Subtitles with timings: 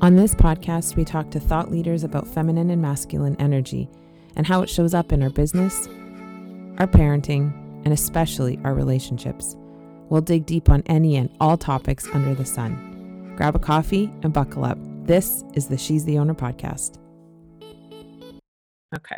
[0.00, 3.88] On this podcast, we talk to thought leaders about feminine and masculine energy
[4.36, 5.88] and how it shows up in our business,
[6.78, 7.52] our parenting,
[7.84, 9.56] and especially our relationships.
[10.08, 13.34] We'll dig deep on any and all topics under the sun.
[13.36, 14.78] Grab a coffee and buckle up.
[15.04, 16.98] This is the She's the Owner podcast.
[18.94, 19.16] Okay.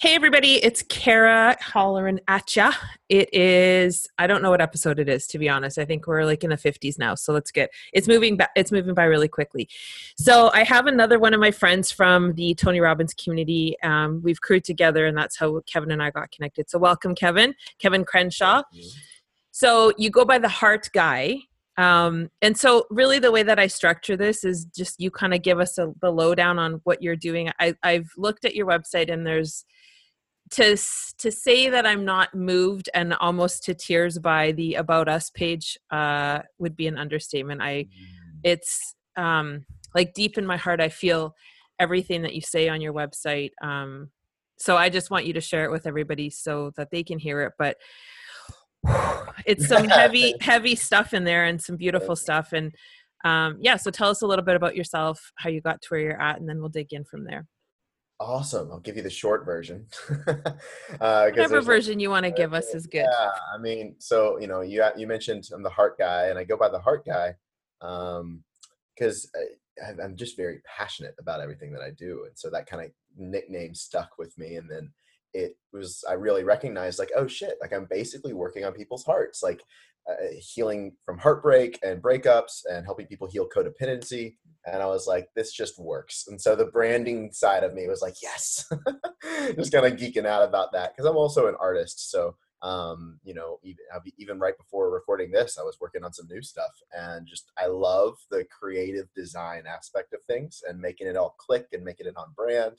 [0.00, 2.72] Hey, everybody, it's Kara hollering at ya.
[3.08, 5.76] It is, I don't know what episode it is, to be honest.
[5.76, 7.16] I think we're like in the 50s now.
[7.16, 9.68] So let's get, it's moving back, it's moving by really quickly.
[10.16, 13.76] So I have another one of my friends from the Tony Robbins community.
[13.82, 16.70] Um, we've crewed together, and that's how Kevin and I got connected.
[16.70, 18.62] So welcome, Kevin, Kevin Crenshaw.
[19.50, 21.40] So you go by the heart guy.
[21.76, 25.42] Um, and so really the way that I structure this is just you kind of
[25.42, 27.50] give us a, the lowdown on what you're doing.
[27.58, 29.64] I, I've looked at your website and there's,
[30.52, 30.76] to
[31.18, 35.78] to say that I'm not moved and almost to tears by the about us page
[35.90, 37.62] uh, would be an understatement.
[37.62, 37.88] I mm.
[38.44, 41.34] it's um, like deep in my heart, I feel
[41.78, 43.50] everything that you say on your website.
[43.62, 44.10] Um,
[44.58, 47.42] so I just want you to share it with everybody so that they can hear
[47.42, 47.52] it.
[47.58, 47.76] But
[49.46, 52.72] it's some heavy heavy stuff in there and some beautiful stuff and
[53.24, 56.00] um, yeah so tell us a little bit about yourself how you got to where
[56.00, 57.46] you're at and then we'll dig in from there
[58.20, 58.72] Awesome.
[58.72, 59.86] I'll give you the short version.
[60.26, 63.06] uh, Whatever version you want to give us is good.
[63.08, 66.42] Yeah, I mean, so you know, you you mentioned I'm the heart guy, and I
[66.42, 67.36] go by the heart guy
[67.80, 69.30] because
[69.88, 72.90] um, I'm just very passionate about everything that I do, and so that kind of
[73.16, 74.56] nickname stuck with me.
[74.56, 74.90] And then
[75.32, 79.44] it was I really recognized like, oh shit, like I'm basically working on people's hearts,
[79.44, 79.62] like
[80.08, 84.34] uh, healing from heartbreak and breakups, and helping people heal codependency
[84.72, 86.26] and I was like, this just works.
[86.28, 88.70] And so the branding side of me was like, yes,
[89.54, 92.10] just kind of geeking out about that because I'm also an artist.
[92.10, 93.84] So, um, you know, even,
[94.18, 97.66] even right before recording this, I was working on some new stuff and just I
[97.66, 102.16] love the creative design aspect of things and making it all click and making it
[102.16, 102.72] on brand.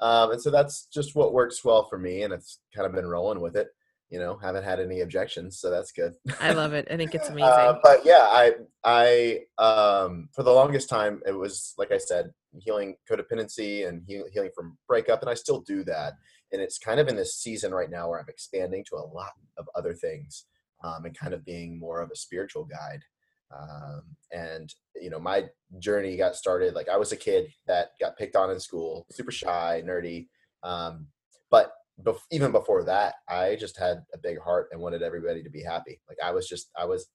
[0.00, 3.08] Um, and so that's just what works well for me, and it's kind of been
[3.08, 3.70] rolling with it
[4.10, 6.14] you know haven't had any objections so that's good.
[6.40, 6.88] I love it.
[6.90, 7.50] I think it's uh, amazing.
[7.50, 8.52] uh, but yeah i
[8.84, 12.30] i um for the longest time it was like i said
[12.60, 16.14] healing codependency and healing from breakup and i still do that
[16.52, 19.32] and it's kind of in this season right now where i'm expanding to a lot
[19.58, 20.46] of other things
[20.84, 23.02] um, and kind of being more of a spiritual guide
[23.56, 24.02] um,
[24.32, 25.44] and you know my
[25.78, 29.32] journey got started like i was a kid that got picked on in school super
[29.32, 30.28] shy nerdy
[30.62, 31.06] um,
[31.50, 31.72] but
[32.02, 35.62] bef- even before that, I just had a big heart and wanted everybody to be
[35.62, 36.00] happy.
[36.08, 37.08] Like I was just, I was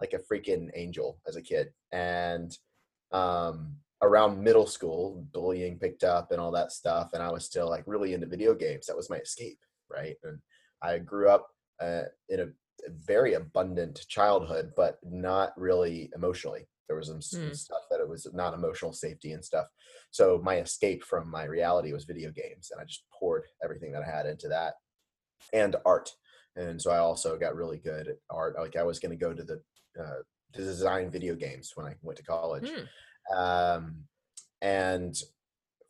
[0.00, 1.68] like a freaking angel as a kid.
[1.92, 2.56] And
[3.12, 7.10] um, around middle school, bullying picked up and all that stuff.
[7.12, 8.86] And I was still like really into video games.
[8.86, 9.58] That was my escape,
[9.90, 10.16] right?
[10.24, 10.38] And
[10.82, 11.48] I grew up
[11.82, 12.46] uh, in a
[13.04, 16.66] very abundant childhood, but not really emotionally.
[16.90, 17.56] There was some mm.
[17.56, 19.66] stuff that it was not emotional safety and stuff.
[20.10, 24.02] So my escape from my reality was video games, and I just poured everything that
[24.02, 24.74] I had into that
[25.52, 26.10] and art.
[26.56, 28.56] And so I also got really good at art.
[28.58, 29.62] Like I was going to go to the
[30.02, 30.22] uh,
[30.54, 33.36] to design video games when I went to college, mm.
[33.36, 33.94] um,
[34.60, 35.14] and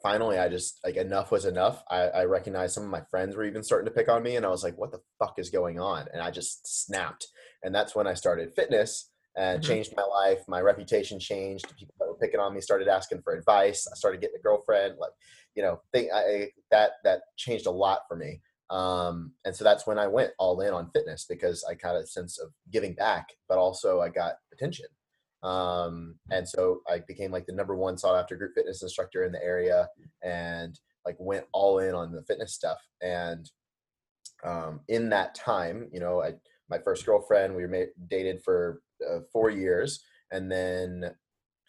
[0.02, 1.82] finally I just like enough was enough.
[1.90, 4.44] I, I recognized some of my friends were even starting to pick on me, and
[4.44, 7.26] I was like, "What the fuck is going on?" And I just snapped.
[7.62, 9.72] And that's when I started fitness and mm-hmm.
[9.72, 10.40] changed my life.
[10.46, 11.74] My reputation changed.
[11.78, 13.88] People that were picking on me started asking for advice.
[13.90, 14.96] I started getting a girlfriend.
[15.00, 15.12] Like,
[15.54, 18.42] you know, think I, that that changed a lot for me.
[18.68, 22.06] Um, and so that's when I went all in on fitness because I got a
[22.06, 24.86] sense of giving back, but also I got attention.
[25.42, 29.32] Um, and so I became like the number one sought after group fitness instructor in
[29.32, 29.88] the area,
[30.22, 32.78] and like went all in on the fitness stuff.
[33.00, 33.50] And
[34.44, 36.34] um, in that time, you know, I
[36.70, 41.14] my first girlfriend we were made, dated for uh, four years, and then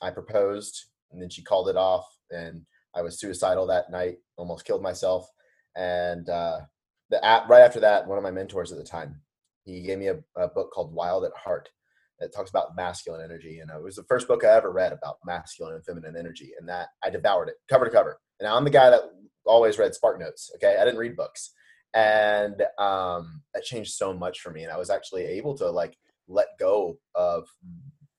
[0.02, 2.62] I proposed, and then she called it off, and
[2.96, 5.28] I was suicidal that night, almost killed myself,
[5.76, 6.60] and uh,
[7.10, 9.22] the app right after that, one of my mentors at the time,
[9.64, 11.70] he gave me a, a book called Wild at Heart
[12.20, 15.18] that talks about masculine energy, and it was the first book I ever read about
[15.26, 18.20] masculine and feminine energy, and that I devoured it cover to cover.
[18.40, 19.02] And I'm the guy that
[19.46, 20.52] always read Spark Notes.
[20.56, 21.52] Okay, I didn't read books,
[21.94, 25.98] and um, that changed so much for me, and I was actually able to like
[26.28, 27.48] let go of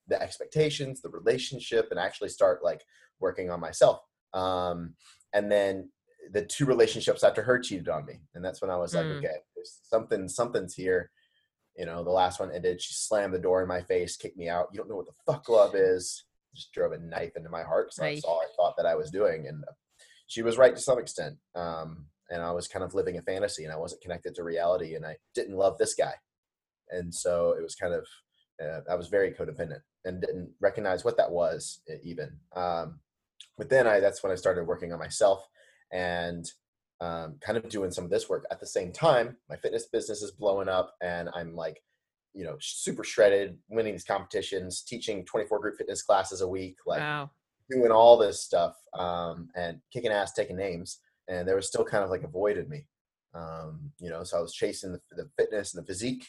[0.07, 2.83] the expectations, the relationship, and actually start like
[3.19, 4.01] working on myself.
[4.33, 4.95] Um,
[5.33, 5.89] and then
[6.31, 9.17] the two relationships after her cheated on me, and that's when I was like, mm.
[9.17, 11.11] okay, there's something, something's here.
[11.75, 12.81] You know, the last one ended.
[12.81, 14.67] She slammed the door in my face, kicked me out.
[14.71, 16.25] You don't know what the fuck love is.
[16.53, 17.93] Just drove a knife into my heart.
[17.93, 18.15] So right.
[18.15, 19.63] that's all I thought that I was doing, and
[20.27, 21.37] she was right to some extent.
[21.55, 24.95] Um, and I was kind of living a fantasy, and I wasn't connected to reality,
[24.95, 26.13] and I didn't love this guy
[26.89, 28.05] and so it was kind of
[28.63, 32.39] Uh, I was very codependent and didn't recognize what that was even.
[32.55, 33.01] Um,
[33.57, 35.47] but then I that's when I started working on myself
[35.91, 36.45] and
[37.01, 39.37] um, kind of doing some of this work at the same time.
[39.49, 41.83] My fitness business is blowing up, and I'm like,
[42.33, 47.01] you know, super shredded, winning these competitions, teaching 24 group fitness classes a week, like
[47.01, 47.31] Wow.
[47.69, 52.03] doing all this stuff um, and kicking ass, taking names, and there was still kind
[52.03, 52.87] of like a void in me.
[53.33, 56.27] Um, you know, so I was chasing the, the fitness and the physique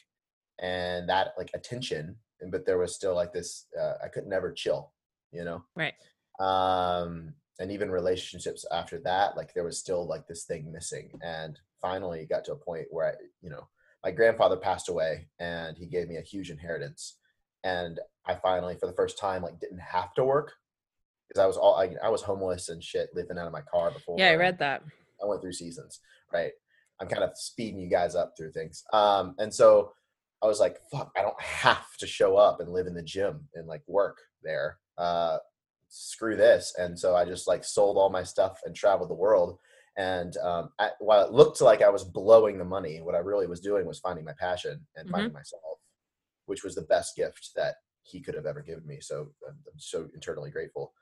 [0.61, 3.67] and that like attention, and but there was still like this.
[3.79, 4.93] Uh, I could never chill.
[5.33, 5.95] You know, Right.
[6.39, 11.11] um, and even relationships after that, like there was still like this thing missing.
[11.23, 13.67] And finally, it got to a point where I, you know,
[14.05, 17.19] my grandfather passed away, and he gave me a huge inheritance.
[17.65, 20.53] And I finally, for the first time, like didn't have to work
[21.35, 23.91] because I was all I, I was homeless and shit, living out of my car
[23.91, 24.19] before.
[24.19, 24.83] Yeah, I read that.
[25.23, 26.01] I went through seasons,
[26.33, 26.53] right?
[27.01, 28.85] I'm kind of speeding you guys up through things.
[28.93, 29.93] Um, and so
[30.43, 33.49] I was like, fuck, I don't have to show up and live in the gym
[33.55, 34.79] and like work there.
[34.97, 35.39] Uh,
[35.89, 36.75] screw this.
[36.79, 39.59] And so I just like sold all my stuff and traveled the world.
[39.97, 40.71] And um,
[41.01, 43.99] while it looked like I was blowing the money, what I really was doing was
[43.99, 45.13] finding my passion and Mhm.
[45.13, 45.79] finding myself,
[46.47, 49.01] which was the best gift that he could have ever given me.
[49.01, 50.93] So I'm, I'm so internally grateful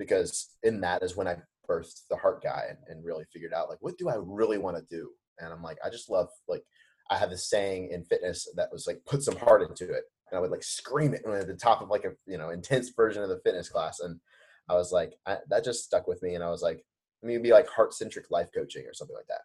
[0.00, 1.36] because in that is when I
[1.68, 4.78] birthed the heart guy and, and really figured out like what do I really want
[4.78, 5.10] to do?
[5.38, 6.64] And I'm like, I just love like
[7.10, 10.04] I have this saying in fitness that was like put some heart into it.
[10.30, 12.88] And I would like scream it at the top of like a you know intense
[12.96, 14.00] version of the fitness class.
[14.00, 14.18] And
[14.70, 16.34] I was like, I, that just stuck with me.
[16.34, 16.82] And I was like,
[17.22, 19.42] maybe like heart centric life coaching or something like that.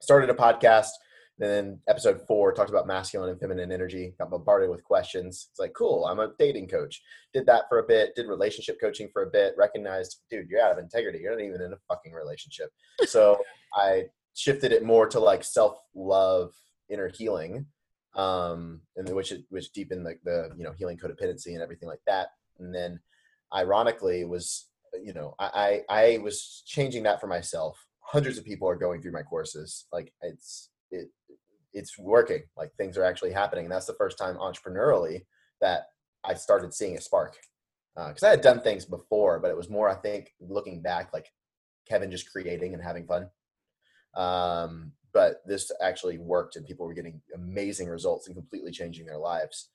[0.00, 0.88] Started a podcast.
[1.38, 4.14] Then episode four talked about masculine and feminine energy.
[4.18, 5.48] Got bombarded with questions.
[5.50, 6.06] It's like, cool.
[6.06, 7.02] I'm a dating coach.
[7.32, 8.14] Did that for a bit.
[8.14, 9.54] Did relationship coaching for a bit.
[9.58, 11.18] Recognized, dude, you're out of integrity.
[11.18, 12.70] You're not even in a fucking relationship.
[13.06, 13.38] So
[13.74, 14.04] I
[14.34, 16.52] shifted it more to like self love,
[16.88, 17.66] inner healing,
[18.14, 22.02] um, and which it- which deepened like the you know healing codependency and everything like
[22.06, 22.28] that.
[22.60, 23.00] And then,
[23.52, 24.68] ironically, was
[25.02, 27.84] you know I I, I was changing that for myself.
[28.00, 29.86] Hundreds of people are going through my courses.
[29.92, 31.08] Like it's it
[31.72, 32.42] it's working.
[32.56, 33.64] Like things are actually happening.
[33.64, 35.22] And that's the first time entrepreneurially
[35.60, 35.86] that
[36.24, 37.36] I started seeing a spark.
[37.96, 41.26] Because I had done things before, but it was more I think looking back like
[41.88, 43.28] Kevin just creating and having fun.
[44.16, 49.18] Um, but this actually worked, and people were getting amazing results and completely changing their
[49.18, 49.70] lives.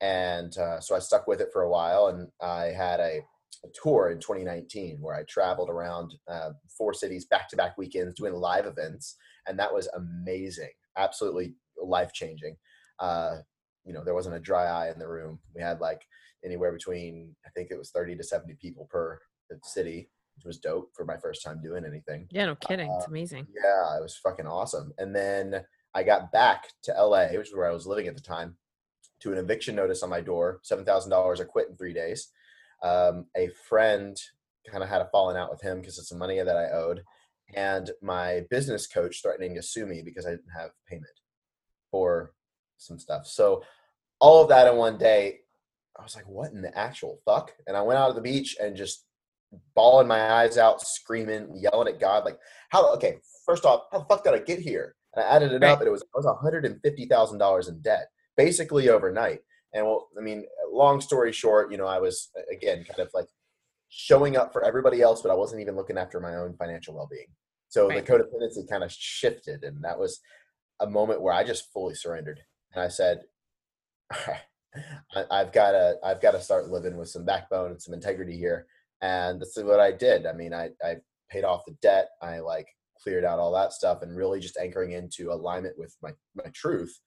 [0.00, 3.20] And uh, so I stuck with it for a while, and I had a,
[3.64, 8.14] a tour in 2019 where I traveled around uh, four cities back to back weekends
[8.14, 9.16] doing live events,
[9.46, 12.56] and that was amazing, absolutely life changing.
[12.98, 13.38] Uh,
[13.84, 15.38] you know, there wasn't a dry eye in the room.
[15.54, 16.06] We had like
[16.44, 19.20] anywhere between I think it was 30 to 70 people per
[19.62, 22.26] city, which was dope for my first time doing anything.
[22.30, 22.90] Yeah, no kidding.
[22.90, 23.46] It's Uh, amazing.
[23.54, 24.92] Yeah, it was fucking awesome.
[24.98, 25.64] And then
[25.94, 28.56] I got back to LA, which is where I was living at the time,
[29.20, 31.40] to an eviction notice on my door, seven thousand dollars.
[31.40, 32.28] I quit in three days.
[32.82, 34.20] Um, a friend
[34.70, 37.02] kind of had a falling out with him because of some money that I owed,
[37.54, 41.06] and my business coach threatening to sue me because I didn't have payment
[41.90, 42.32] for
[42.78, 43.26] some stuff.
[43.26, 43.62] So
[44.20, 45.40] all of that in one day,
[45.98, 48.56] I was like, "What in the actual fuck?" And I went out to the beach
[48.60, 49.04] and just
[49.74, 52.38] bawling my eyes out, screaming, yelling at God, like,
[52.70, 52.92] "How?
[52.94, 55.78] Okay, first off, how the fuck did I get here?" And I added it up,
[55.80, 59.40] and it was I was one hundred and fifty thousand dollars in debt, basically overnight.
[59.72, 63.26] And well, I mean, long story short, you know, I was again kind of like
[63.96, 67.08] showing up for everybody else, but I wasn't even looking after my own financial well
[67.10, 67.28] being.
[67.68, 68.04] So Right.
[68.04, 70.20] the codependency kind of shifted, and that was
[70.80, 72.40] a moment where I just fully surrendered,
[72.72, 73.22] and I said,
[74.10, 78.36] I, I've got to, I've got to start living with some backbone and some integrity
[78.36, 78.66] here,
[79.00, 80.26] and this is what I did.
[80.26, 80.96] I mean, I, I
[81.30, 82.66] paid off the debt, I like
[83.00, 86.98] cleared out all that stuff, and really just anchoring into alignment with my my truth,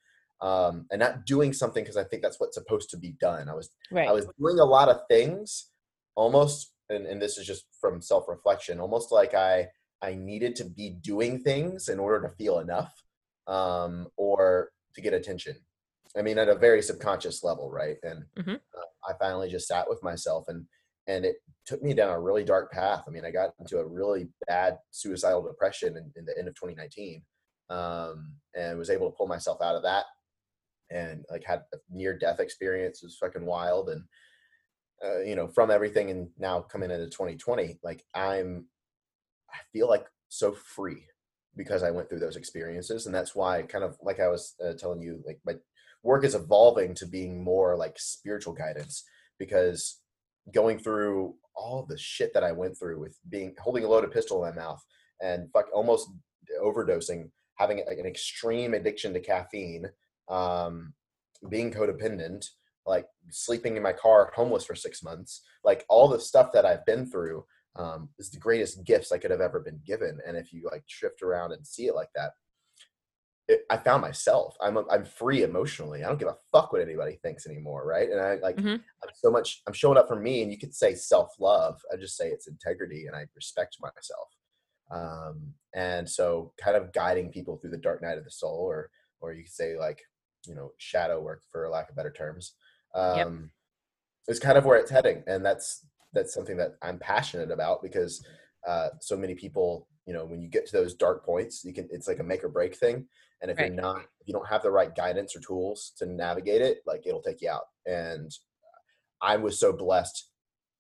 [0.42, 3.50] um, and not doing something because I think that's what's supposed to be done.
[3.50, 4.08] I was Right.
[4.08, 5.70] I was doing a lot of things
[6.16, 9.68] almost and, and this is just from self-reflection, almost like I
[10.02, 12.94] I needed to be doing things in order to feel enough
[13.48, 15.56] um, or to get attention.
[16.16, 17.98] I mean, at a very subconscious level, right?
[18.04, 18.56] And Mhm.
[18.56, 20.68] uh, I finally just sat with myself and
[21.08, 23.06] and it took me down a really dark path.
[23.08, 26.56] I mean, I got into a really bad suicidal depression in, in the end of
[26.56, 27.24] 2019
[27.70, 30.04] um, and was able to pull myself out of that
[30.92, 33.02] and like had a near death experience.
[33.02, 33.90] It was fucking wild.
[33.90, 34.04] And,
[35.04, 38.66] uh, you know, from everything and now coming into 2020, like I'm,
[39.52, 41.06] I feel like so free
[41.56, 43.06] because I went through those experiences.
[43.06, 45.54] And that's why kind of like I was uh, telling you, like my
[46.04, 49.04] work is evolving to being more like spiritual guidance
[49.40, 50.00] because
[50.54, 54.44] going through all the shit that I went through with being holding a loaded pistol
[54.44, 54.84] in my mouth
[55.22, 56.10] and fuck almost
[56.64, 59.86] overdosing, having an extreme addiction to caffeine,
[60.30, 60.94] um,
[61.50, 62.46] being codependent,
[62.88, 66.86] like sleeping in my car homeless for six months like all the stuff that i've
[66.86, 70.18] been through um, is the greatest gifts i could have ever been given.
[70.26, 72.32] And if you like shift around and see it like that
[73.48, 74.56] it, i found myself.
[74.62, 76.04] I'm i'm free emotionally.
[76.04, 78.10] I don't give a fuck what anybody thinks anymore right?
[78.10, 78.82] And i like Mhm.
[79.04, 81.80] i'm so much i'm showing up for me and you could say self-love.
[81.94, 84.30] I just say it's integrity and i respect myself.
[84.90, 88.90] Um, and so kind of guiding people through the dark night of the soul or
[89.20, 90.02] or you could say like
[90.46, 92.54] you know shadow work for lack of better terms
[92.96, 93.28] Yep.
[93.28, 93.52] um
[94.28, 98.26] is kind of where it's heading and that's that's something that i'm passionate about because
[98.68, 101.88] uh so many people you know when you get to those dark points you can
[101.92, 103.06] it's like a make or break thing
[103.42, 103.68] and if Right.
[103.68, 107.06] you're not if you don't have the right guidance or tools to navigate it like
[107.06, 108.32] it'll take you out and
[109.22, 110.30] i was so blessed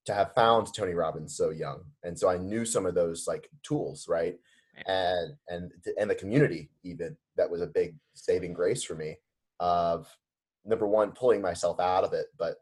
[0.05, 3.49] to have found tony robbins so young and so i knew some of those like
[3.63, 4.37] tools right
[4.75, 4.85] Right.
[4.87, 9.17] and and and the community even that was a big saving grace for me
[9.59, 10.07] of
[10.67, 12.57] number one pulling myself out of it but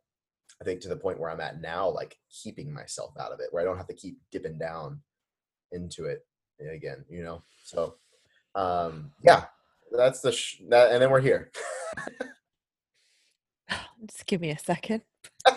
[0.62, 3.48] i think to the point where i'm at now like keeping myself out of it
[3.52, 5.00] where i don't have to keep dipping down
[5.72, 6.26] into it
[6.74, 7.96] again you know so
[8.56, 9.46] um yeah
[9.92, 11.52] that's the sh- that and then we're here
[14.06, 15.02] Just give me a second.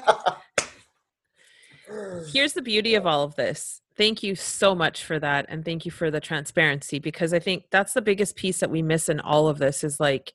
[2.33, 3.81] Here's the beauty of all of this.
[3.97, 7.65] Thank you so much for that and thank you for the transparency because I think
[7.71, 10.35] that's the biggest piece that we miss in all of this is like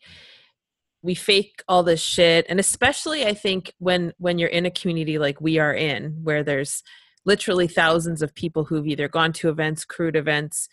[1.04, 5.20] we fake all this shit and especially I think when when you're in a community
[5.20, 6.82] like we are in where there's
[7.26, 10.68] literally thousands of people who've either gone to events, crewed events,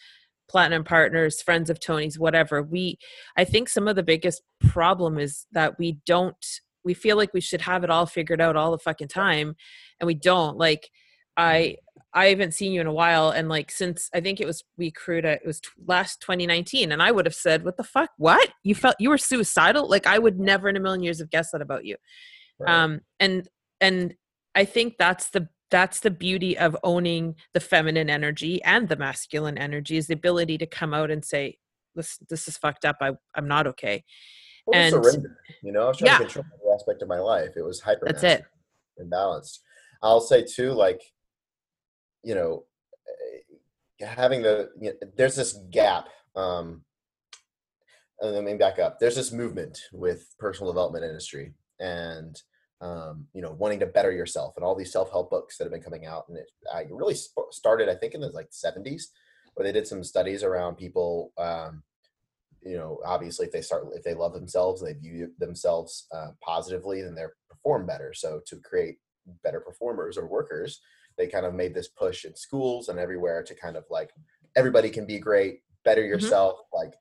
[0.48, 2.62] platinum partners, friends of Tony's, whatever.
[2.62, 2.98] We
[3.36, 6.36] I think some of the biggest problem is that we don't
[6.84, 9.54] we feel like we should have it all figured out all the fucking time
[9.98, 10.90] and we don't like
[11.36, 11.76] i
[12.14, 14.90] i haven't seen you in a while and like since i think it was we
[14.90, 18.10] crewed at, it was t- last 2019 and i would have said what the fuck?
[18.18, 18.48] What?
[18.64, 19.88] You felt you were suicidal?
[19.88, 21.96] Like i would never in a million years have guessed that about you.
[22.58, 22.72] Right.
[22.74, 23.48] um and
[23.80, 24.14] and
[24.54, 29.56] i think that's the that's the beauty of owning the feminine energy and the masculine
[29.56, 31.58] energy is the ability to come out and say
[31.94, 32.96] this this is fucked up.
[33.00, 34.04] I i'm not okay.
[34.66, 36.18] Well, and- surrender you know i was trying Yeah.
[36.18, 37.50] to control every aspect of my life.
[37.56, 38.44] It was hyper That's it.
[39.00, 39.60] imbalanced
[40.02, 41.00] i'll say too like
[42.22, 42.64] you know
[44.00, 46.82] eh, having the you know, there's this gap um
[48.20, 48.98] and let me back up.
[49.00, 52.40] There's this movement with personal development industry and
[52.82, 55.82] um, you know wanting to better yourself and all these self-help books that have been
[55.82, 59.04] coming out and it I really sp- started i think in the like 70s
[59.54, 61.82] where they did some studies around people um,
[62.62, 67.02] you know obviously if they start if they love themselves they view themselves uh, positively
[67.02, 67.24] then they
[67.62, 68.12] perform better.
[68.14, 68.96] So to create
[69.44, 70.80] better performers or workers
[71.16, 74.12] they kind of made this push in schools and everywhere to kind of like
[74.56, 76.10] everybody can be great better mm-hmm.
[76.10, 76.94] yourself like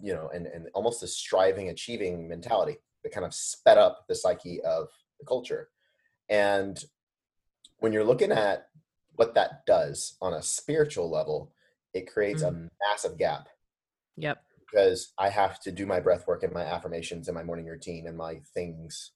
[0.00, 4.14] you know and and almost this striving achieving mentality that kind of sped up the
[4.14, 4.88] psyche of
[5.20, 5.68] the culture.
[6.28, 6.82] And
[7.78, 8.68] when you're looking at
[9.16, 11.52] what that does on a spiritual level
[11.94, 12.66] it creates a mm-hmm.
[12.88, 13.48] massive gap.
[14.16, 14.42] Yep.
[14.58, 18.08] Because I have to do my breath work and my affirmations and my morning routine
[18.08, 19.12] and my things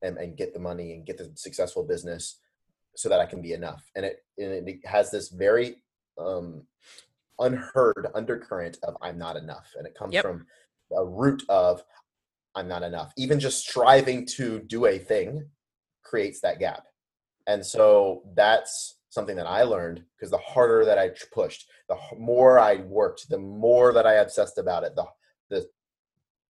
[0.00, 2.36] and, and get the money and get the successful business
[2.96, 3.90] so that I can be enough.
[3.94, 5.82] And it, and it has this very
[6.18, 6.62] um,
[7.38, 9.72] unheard undercurrent of I'm not enough.
[9.76, 10.22] And it comes Yep.
[10.22, 10.46] from
[10.96, 11.82] a root of
[12.54, 13.12] I'm not enough.
[13.16, 15.48] Even just striving to do a thing
[16.02, 16.86] creates that gap.
[17.46, 22.58] And so that's something that I learned because the harder that I pushed, the more
[22.58, 25.06] I worked, the more that I obsessed about it, the
[25.48, 25.68] the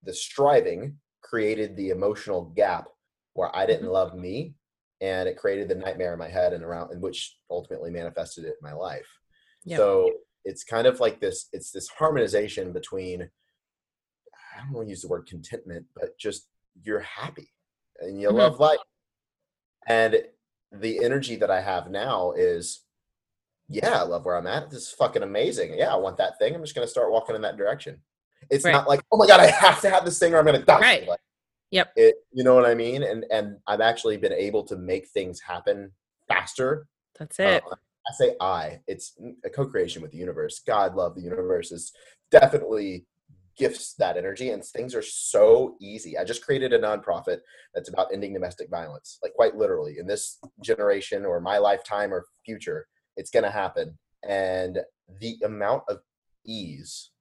[0.04, 2.88] the striving created the emotional gap
[3.34, 3.94] where I didn't Mhm.
[3.94, 4.56] love me,
[5.02, 8.56] and it created the nightmare in my head and around, and which ultimately manifested it
[8.62, 9.08] in my life.
[9.78, 10.12] So
[10.46, 11.48] it's kind of like this.
[11.54, 13.30] It's this harmonization between
[14.54, 16.48] I don't want to use the word contentment, but just
[16.84, 17.52] you're happy
[18.00, 18.34] and you Mhm.
[18.36, 18.80] love life.
[19.88, 20.28] And
[20.72, 22.86] the energy that I have now is,
[23.68, 24.70] yeah, I love where I'm at.
[24.70, 25.78] This is fucking amazing.
[25.78, 26.54] Yeah, I want that thing.
[26.54, 28.04] I'm just gonna start walking in that direction.
[28.50, 28.72] It's Right.
[28.72, 30.80] not like, oh my god, I have to have this thing or I'm gonna die.
[30.80, 31.08] Right.
[31.08, 31.20] Like,
[31.72, 31.94] Yep.
[31.96, 33.04] It, you know what I mean?
[33.04, 35.92] And and I've actually been able to make things happen
[36.28, 36.88] faster
[37.18, 37.76] that's it uh,
[38.08, 38.80] I say I.
[38.88, 40.62] It's a co-creation with the universe.
[40.66, 41.92] God, love the universe is
[42.32, 43.06] definitely
[43.58, 46.18] gifts that energy, and things are so easy.
[46.18, 47.40] I just created a nonprofit
[47.76, 52.26] that's about ending domestic violence, like quite literally in this generation or my lifetime or
[52.46, 52.88] future,
[53.18, 53.98] it's gonna happen.
[54.28, 54.80] And
[55.20, 56.00] the amount of
[56.46, 57.12] ease.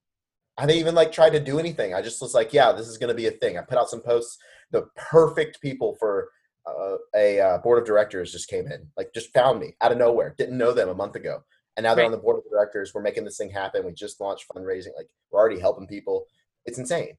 [0.57, 1.93] I didn't even like try to do anything.
[1.93, 3.57] I just was like, yeah, this is gonna be a thing.
[3.57, 4.37] I put out some posts.
[4.71, 6.29] The perfect people for
[6.65, 9.97] uh, a uh, board of directors just came in, like just found me out of
[9.97, 10.35] nowhere.
[10.37, 11.43] Didn't know them a month ago,
[11.75, 12.93] and now they're on the board of directors.
[12.93, 13.85] We're making this thing happen.
[13.85, 14.95] We just launched fundraising.
[14.97, 16.25] Like we're already helping people.
[16.65, 17.17] It's insane.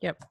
[0.00, 0.22] Yep.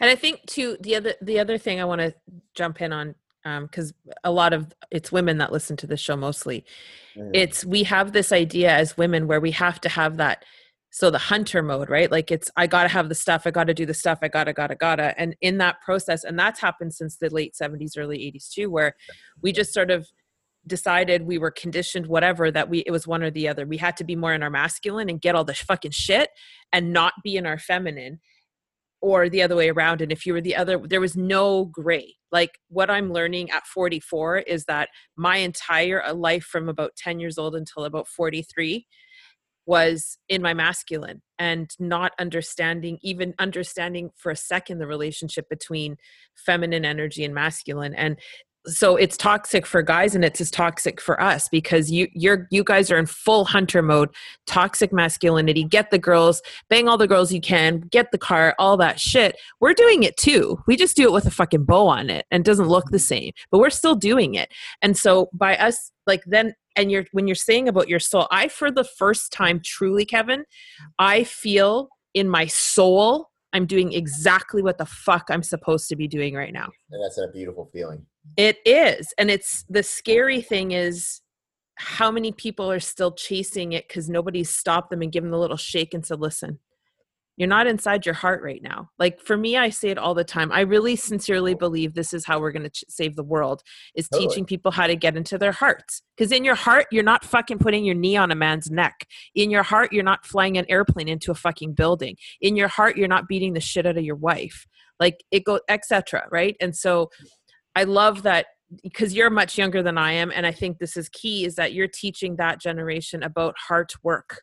[0.00, 2.14] And I think too the other the other thing I want to
[2.54, 3.14] jump in on
[3.62, 6.64] because um, a lot of it's women that listen to the show mostly.
[7.16, 7.30] Mm.
[7.34, 10.44] It's we have this idea as women where we have to have that
[10.94, 12.08] so the hunter mode right?
[12.08, 14.76] Like it's i gotta have the stuff i gotta do the stuff i gotta gotta
[14.76, 15.12] gotta.
[15.20, 18.94] And in that process and that's happened since the late 70s early 80s too where
[19.42, 20.06] we just sort of
[20.68, 23.66] decided we were conditioned whatever that we it was one or the other.
[23.66, 26.30] We had to be more in our masculine and get all the fucking shit
[26.72, 28.20] and not be in our feminine
[29.00, 30.00] or the other way around.
[30.00, 32.14] And if you were the other there was no gray.
[32.30, 37.18] Like what i'm learning at 44 is that my entire uh, life from about 10
[37.18, 38.86] years old until about 43
[39.66, 45.96] was in my masculine and not understanding even understanding for a second the relationship between
[46.34, 47.94] feminine energy and masculine.
[47.94, 48.18] And
[48.66, 52.64] so it's toxic for guys and it's as toxic for us because you you're you
[52.64, 54.08] guys are in full hunter mode
[54.46, 56.40] toxic masculinity get the girls
[56.70, 59.36] bang all the girls you can get the car all that shit.
[59.60, 60.58] We're doing it too.
[60.66, 62.96] We just do it with a fucking bow on it and it doesn't look the
[62.96, 63.02] mm-hmm.
[63.02, 64.48] same but we're still doing it.
[64.80, 68.48] And so by us like then and you're when you're saying about your soul i
[68.48, 70.44] for the first time truly kevin
[70.98, 76.08] i feel in my soul i'm doing exactly what the fuck i'm supposed to be
[76.08, 78.04] doing right now and that's a beautiful feeling
[78.36, 79.14] it is.
[79.18, 81.20] And it's the scary thing is
[81.76, 85.40] how many people are still chasing it because nobody's stopped them and given them a
[85.40, 86.58] little shake and said, listen,
[87.36, 88.90] you're not inside your heart right now.
[88.98, 90.52] Like for me, I say it all the time.
[90.52, 91.58] I really sincerely oh.
[91.58, 93.62] believe this is how we're going to ch- save the world
[93.94, 94.28] is totally.
[94.28, 96.02] teaching people how to get into their hearts.
[96.16, 99.06] Because in your heart, you're not fucking putting your knee on a man's neck.
[99.34, 102.16] In your heart, you're not flying an airplane into a fucking building.
[102.40, 104.66] In your heart, you're not beating the shit out of your wife.
[105.00, 106.28] Like it goes, etc.
[106.30, 106.56] Right?
[106.60, 107.10] And so
[107.74, 108.46] I love that
[108.82, 111.72] because you're much younger than I am, and I think this is key is that
[111.72, 114.42] you're teaching that generation about heart work.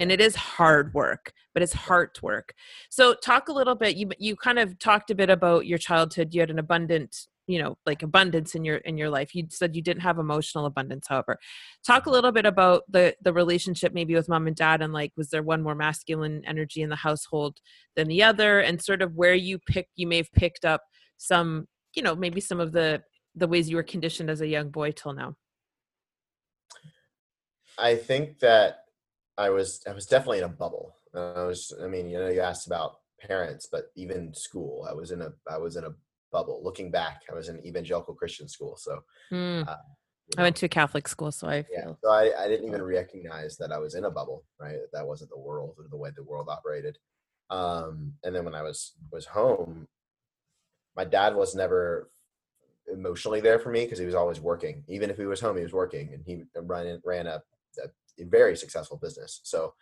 [0.00, 2.54] And it is hard work, but it's heart work.
[2.90, 3.96] So talk a little bit.
[3.96, 6.34] You you kind of talked a bit about your childhood.
[6.34, 9.34] You had an abundant, you know, like abundance in your in your life.
[9.34, 11.38] You said you didn't have emotional abundance, however.
[11.86, 15.12] Talk a little bit about the the relationship maybe with mom and dad and like
[15.16, 17.60] was there one more masculine energy in the household
[17.94, 20.82] than the other and sort of where you pick you may have picked up
[21.18, 23.02] some you know maybe some of the
[23.34, 25.34] the ways you were conditioned as a young boy till now
[27.78, 28.79] i think that
[29.40, 32.40] i was i was definitely in a bubble i was i mean you know you
[32.40, 35.94] asked about parents but even school i was in a i was in a
[36.32, 39.00] bubble looking back i was in evangelical christian school so
[39.32, 39.66] mm.
[39.66, 39.76] uh,
[40.38, 41.92] I went to a Catholic school, so I yeah.
[42.04, 44.76] So I, I didn't even recognize that I was in a bubble, right?
[44.92, 46.98] That wasn't the world or the way the world operated.
[47.50, 49.88] Um, and then when I was was home,
[50.96, 52.10] my dad was never
[52.92, 54.84] emotionally there for me because he was always working.
[54.88, 57.42] Even if he was home, he was working, and he ran ran a,
[57.82, 57.88] a
[58.24, 59.40] very successful business.
[59.44, 59.74] So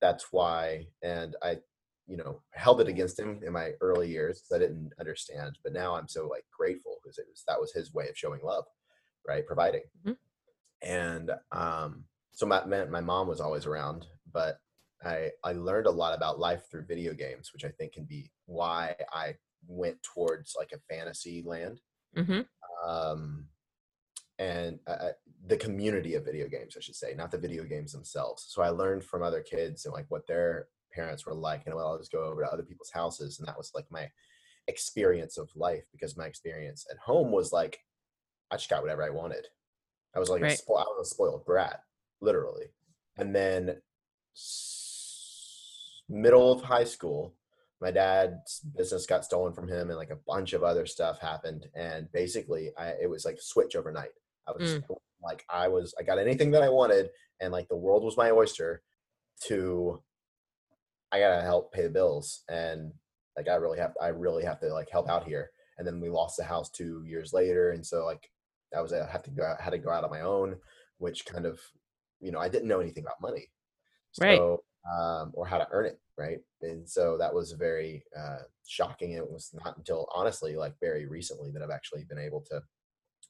[0.00, 1.58] that's why, and I,
[2.06, 5.58] you know, held it against him in my early years because I didn't understand.
[5.62, 8.40] But now I'm so like grateful because it was that was his way of showing
[8.42, 8.64] love,
[9.26, 9.46] right?
[9.46, 10.88] Providing, mm-hmm.
[10.88, 14.58] and um, so my my mom was always around, but
[15.04, 18.30] I I learned a lot about life through video games, which I think can be
[18.46, 19.34] why I
[19.66, 21.80] went towards like a fantasy land.
[22.16, 22.40] Mm-hmm.
[22.88, 23.46] Um,
[24.38, 25.10] and uh,
[25.46, 28.46] the community of video games, I should say, not the video games themselves.
[28.48, 31.98] So I learned from other kids and like what their parents were like, and I'll
[31.98, 34.08] just go over to other people's houses, and that was like my
[34.66, 37.80] experience of life because my experience at home was like
[38.50, 39.46] I just got whatever I wanted.
[40.14, 40.52] I was like right.
[40.52, 41.82] a, spo- I was a spoiled brat,
[42.20, 42.66] literally.
[43.18, 43.76] And then
[44.34, 47.34] s- middle of high school,
[47.80, 51.66] my dad's business got stolen from him and like a bunch of other stuff happened
[51.74, 54.12] and basically I, it was like switch overnight
[54.48, 54.96] i was mm.
[55.22, 57.08] like i was i got anything that i wanted
[57.40, 58.82] and like the world was my oyster
[59.42, 60.00] to
[61.12, 62.92] i gotta help pay the bills and
[63.36, 66.08] like i really have i really have to like help out here and then we
[66.08, 68.30] lost the house two years later and so like
[68.76, 70.56] i was i have to go out, had to go out on my own
[70.98, 71.60] which kind of
[72.20, 73.46] you know i didn't know anything about money
[74.12, 74.40] so, right
[74.84, 79.28] um, or how to earn it right and so that was very uh, shocking it
[79.28, 82.60] was not until honestly like very recently that i've actually been able to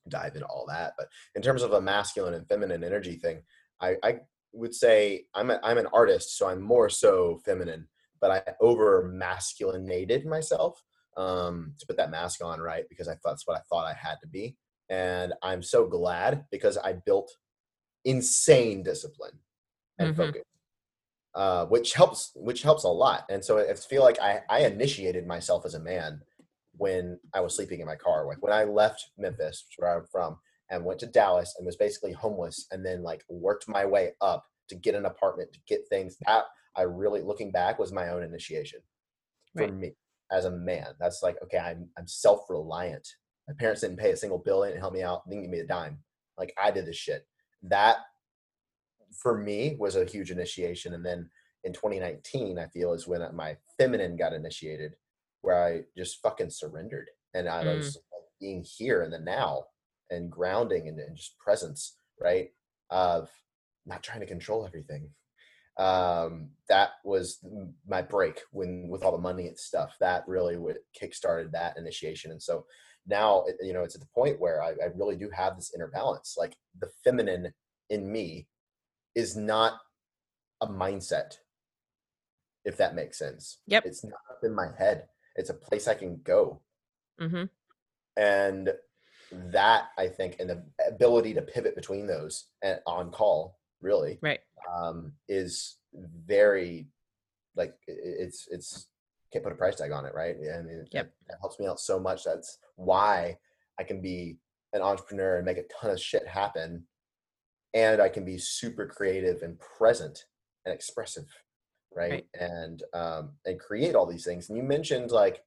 [0.09, 3.43] dive into all that but in terms of a masculine and feminine energy thing
[3.81, 4.19] i, I
[4.53, 7.89] would say I'm, a, I'm an artist so i'm more so feminine
[8.21, 10.83] but i over masculinated myself
[11.17, 13.95] um, to put that mask on right because i thought that's what i thought i
[13.95, 14.57] had to be
[14.89, 17.31] and i'm so glad because i built
[18.05, 19.39] insane discipline
[19.99, 20.23] and mm-hmm.
[20.23, 20.43] focus
[21.35, 23.25] uh, which helps which helps a lot.
[23.29, 26.21] And so I feel like I, I initiated myself as a man
[26.77, 28.27] when I was sleeping in my car.
[28.27, 30.39] Like when I left Memphis, where I'm from,
[30.71, 34.45] and went to Dallas and was basically homeless, and then like worked my way up
[34.69, 36.17] to get an apartment, to get things.
[36.27, 36.45] That
[36.77, 38.81] I really, looking back, was my own initiation
[39.55, 39.75] for right.
[39.75, 39.93] me.
[40.33, 40.89] as a man.
[40.99, 43.07] That's like, okay, I'm I'm self-reliant.
[43.49, 45.67] My parents didn't pay a single bill, didn't help me out, didn't give me a
[45.67, 45.99] dime.
[46.39, 47.27] Like I did this shit.
[47.63, 47.99] That
[49.15, 50.95] for me was a huge initiation.
[50.95, 51.31] And then
[51.63, 54.95] in 2019, I feel is when my feminine got initiated,
[55.45, 57.77] where I just fucking surrendered and I mm.
[57.77, 57.99] was
[58.41, 59.65] being here in the now
[60.11, 62.49] and grounding and, and just presence, right?
[62.91, 63.29] Of
[63.87, 65.11] not trying to control everything.
[65.77, 67.45] Um, that was
[67.87, 69.97] my break when with all the money and stuff.
[70.01, 72.31] That really what kickstarted that initiation.
[72.31, 72.65] And so
[73.07, 75.89] now, you know, it's at the point where I, I really do have this inner
[75.89, 76.37] balance.
[76.39, 77.53] Like the feminine
[77.91, 78.47] in me
[79.15, 79.75] is not
[80.61, 81.35] a mindset,
[82.65, 83.59] if that makes sense.
[83.67, 83.85] Yep.
[83.85, 85.05] It's not up in my head.
[85.37, 86.61] It's a place I can go.
[87.21, 87.45] Mm-hmm.
[88.17, 88.73] And
[89.33, 94.41] that I think, and the ability to pivot between those and on call, really, right,
[94.73, 95.77] um, is
[96.27, 96.89] very
[97.57, 98.89] like it's it's
[99.33, 100.37] can't put a price tag on it, right?
[100.37, 101.13] And it, yep.
[101.29, 102.25] that helps me out so much.
[102.25, 103.37] That's why
[103.79, 104.39] I can be
[104.73, 106.85] an entrepreneur and make a ton of shit happen,
[107.73, 110.25] and I can be super creative and present
[110.65, 111.27] and expressive,
[111.97, 112.11] right?
[112.11, 112.27] right.
[112.41, 114.49] And um, and create all these things.
[114.49, 115.43] And you mentioned like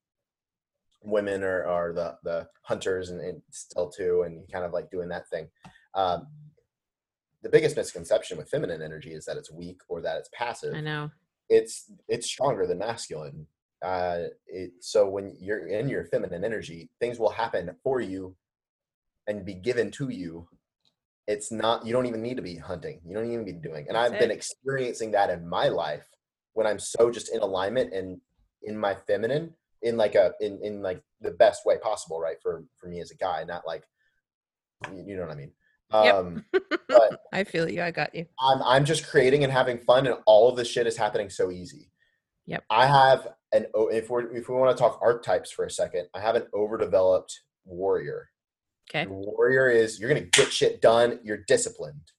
[1.04, 5.10] women are, are the the hunters and, and still too, and kind of like doing
[5.10, 5.48] that thing.
[5.94, 6.28] Um,
[7.44, 10.74] the biggest misconception with feminine energy is that it's weak or that it's passive.
[10.74, 11.12] I know.
[11.50, 13.48] It's it's stronger than masculine
[13.84, 18.36] uh, it, so when you're in your feminine energy, things will happen for you
[19.28, 20.48] and be given to you.
[21.28, 23.02] It's not you don't even need to be hunting.
[23.06, 23.86] You don't even be doing.
[23.88, 26.08] And I've been experiencing that in my life
[26.58, 28.20] when I'm so just in alignment and
[28.64, 32.38] in my feminine in like a in in like the best way possible, right?
[32.42, 33.84] For for me as a guy, not like
[34.92, 35.52] you know what I mean.
[35.92, 36.46] Um,
[36.90, 37.84] but I feel you.
[37.84, 38.26] I got you.
[38.42, 41.52] I'm I'm just creating and having fun, and all of this shit is happening so
[41.52, 41.92] easy.
[42.48, 42.64] Yep.
[42.72, 46.22] I have an if we if we want to talk archetypes for a second, I
[46.22, 48.30] have an overdeveloped warrior.
[48.90, 49.06] Okay.
[49.06, 51.20] The warrior is you're gonna get shit done.
[51.24, 52.12] You're disciplined.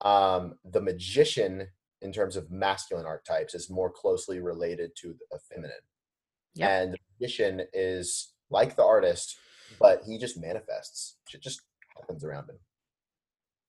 [0.00, 1.66] Um, the magician,
[2.04, 5.72] in terms of masculine archetypes, is more closely related to the feminine.
[6.54, 6.70] Yep.
[6.70, 9.36] And the magician is like the artist,
[9.80, 11.16] but he just manifests.
[11.32, 11.62] It just
[11.96, 12.58] happens around him.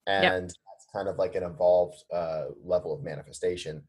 [0.06, 0.40] And yep.
[0.42, 3.82] that's kind of like an evolved uh, level of manifestation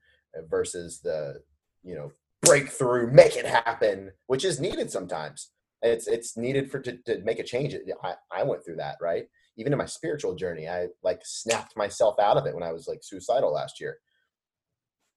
[0.49, 1.41] versus the
[1.83, 5.51] you know breakthrough, make it happen, which is needed sometimes.
[5.81, 7.75] It's it's needed for to, to make a change.
[8.03, 9.25] I, I went through that, right?
[9.57, 12.88] Even in my spiritual journey, I like snapped myself out of it when I was
[12.88, 13.97] like suicidal last year.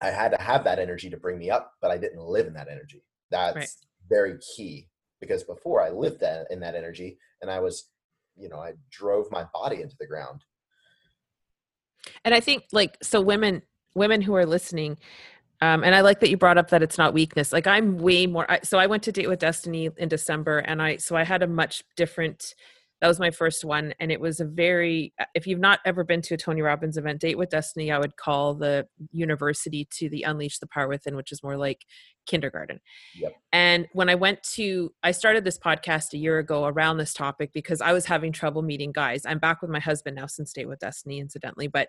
[0.03, 2.55] I had to have that energy to bring me up, but I didn't live in
[2.55, 3.03] that energy.
[3.31, 3.69] That's right.
[4.09, 4.89] very key
[5.21, 7.91] because before I lived that in that energy and I was,
[8.37, 10.43] you know, I drove my body into the ground.
[12.25, 13.63] And I think like so women
[13.95, 14.97] women who are listening
[15.63, 17.53] um, and I like that you brought up that it's not weakness.
[17.53, 18.51] Like I'm way more.
[18.51, 21.43] I, so I went to date with Destiny in December, and I so I had
[21.43, 22.55] a much different.
[23.01, 25.15] That was my first one, and it was a very.
[25.19, 27.99] Uh, if you've not ever been to a Tony Robbins event, date with Destiny, I
[27.99, 31.87] would call the university to the Unleash the Power Within, which is more like
[32.27, 32.81] kindergarten.
[33.17, 33.37] Yep.
[33.53, 37.53] And when I went to, I started this podcast a year ago around this topic
[37.55, 39.25] because I was having trouble meeting guys.
[39.25, 41.89] I'm back with my husband now since Date with Destiny, incidentally, but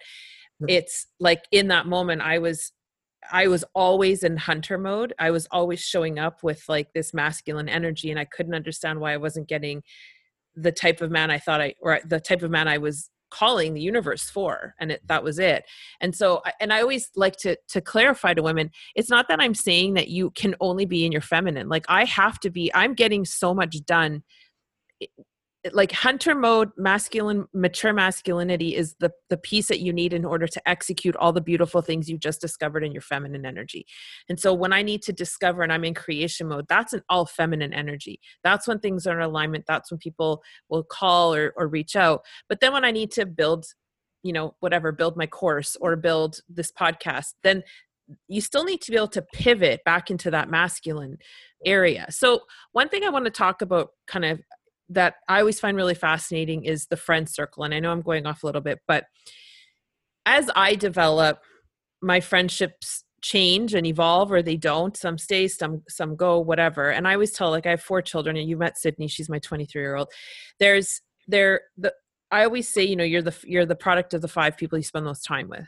[0.60, 0.66] hmm.
[0.70, 2.72] it's like in that moment I was
[3.32, 5.14] I was always in hunter mode.
[5.20, 9.14] I was always showing up with like this masculine energy, and I couldn't understand why
[9.14, 9.84] I wasn't getting
[10.56, 13.74] the type of man I thought I, or the type of man I was calling
[13.74, 15.08] the universe for and it, mm-hmm.
[15.08, 15.64] that was it.
[16.02, 19.56] And so and i always like to to clarify to women it's not that i'm
[19.56, 21.70] saying that you can only be in your feminine.
[21.70, 24.24] Like i have to be i'm getting so much done
[25.74, 30.48] like hunter mode masculine mature masculinity is the the piece that you need in order
[30.48, 33.86] to execute all the beautiful things you just discovered in your feminine energy.
[34.28, 37.26] And so when i need to discover and i'm in creation mode that's an all
[37.26, 38.20] feminine energy.
[38.44, 39.66] That's when things are in alignment.
[39.68, 42.22] That's when people will call or, or reach out.
[42.50, 43.66] But then when i need to build
[44.24, 47.64] you know whatever build my course or build this podcast then
[48.28, 51.18] you still need to be able to pivot back into that masculine
[51.66, 52.06] area.
[52.10, 54.42] So, one thing I want to talk about kind of
[54.92, 57.64] that I always find really fascinating is the friend circle.
[57.64, 59.06] And I know I'm going off a little bit, but
[60.26, 61.40] as I develop,
[62.02, 67.08] my friendships change and evolve or they don't some stay some some go whatever and
[67.08, 69.80] i always tell like i have four children and you met sydney she's my 23
[69.80, 70.08] year old
[70.60, 71.94] there's there the
[72.32, 74.84] i always say you know you're the you're the product of the five people you
[74.84, 75.68] spend most time with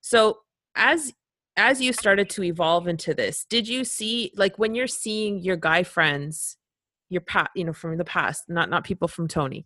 [0.00, 0.38] so
[0.76, 1.12] as
[1.56, 5.56] as you started to evolve into this did you see like when you're seeing your
[5.56, 6.56] guy friends
[7.10, 9.64] your past you know from the past not not people from tony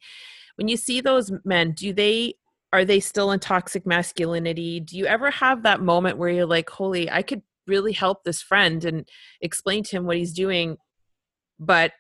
[0.57, 2.35] when you see those men do they
[2.73, 6.69] are they still in toxic masculinity do you ever have that moment where you're like
[6.69, 9.09] holy i could really help this friend and
[9.41, 10.77] explain to him what he's doing
[11.61, 11.93] but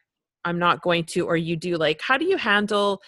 [0.44, 3.00] i'm not going to or you do like how do you handle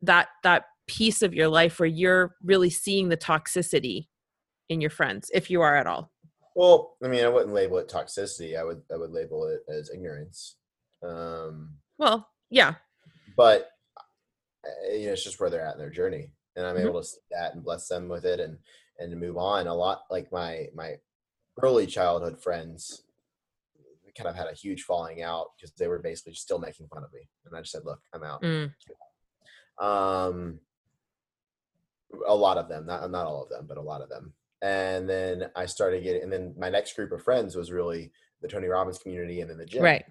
[0.00, 4.06] that that piece of your life where you're really seeing the toxicity
[4.68, 6.12] in your friends if you are at all
[6.54, 8.58] Well, I mean, I wouldn't label it toxicity.
[8.58, 10.56] I would I would label it as ignorance.
[11.02, 12.74] Um, well yeah
[13.36, 13.70] but
[14.64, 16.86] uh, you know, it's just where they're at in their journey, and I'm Mhm.
[16.86, 18.58] able to see that and bless them with it, and
[18.98, 19.66] and to move on.
[19.66, 20.96] A lot like my my
[21.62, 23.02] early childhood friends,
[24.16, 27.12] kind of had a huge falling out because they were basically still making fun of
[27.12, 28.72] me, and I just said, "Look, I'm out." Mm,
[29.78, 30.60] Um,
[32.26, 34.34] a lot of them, not not all of them, but a lot of them.
[34.60, 38.48] And then I started getting, and then my next group of friends was really the
[38.48, 39.82] Tony Robbins community, and then the gym.
[39.82, 40.04] right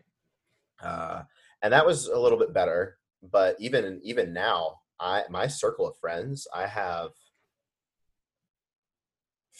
[0.81, 1.23] uh,
[1.61, 2.97] and that was a little bit better.
[3.23, 7.11] But even even now, I my circle of friends, I have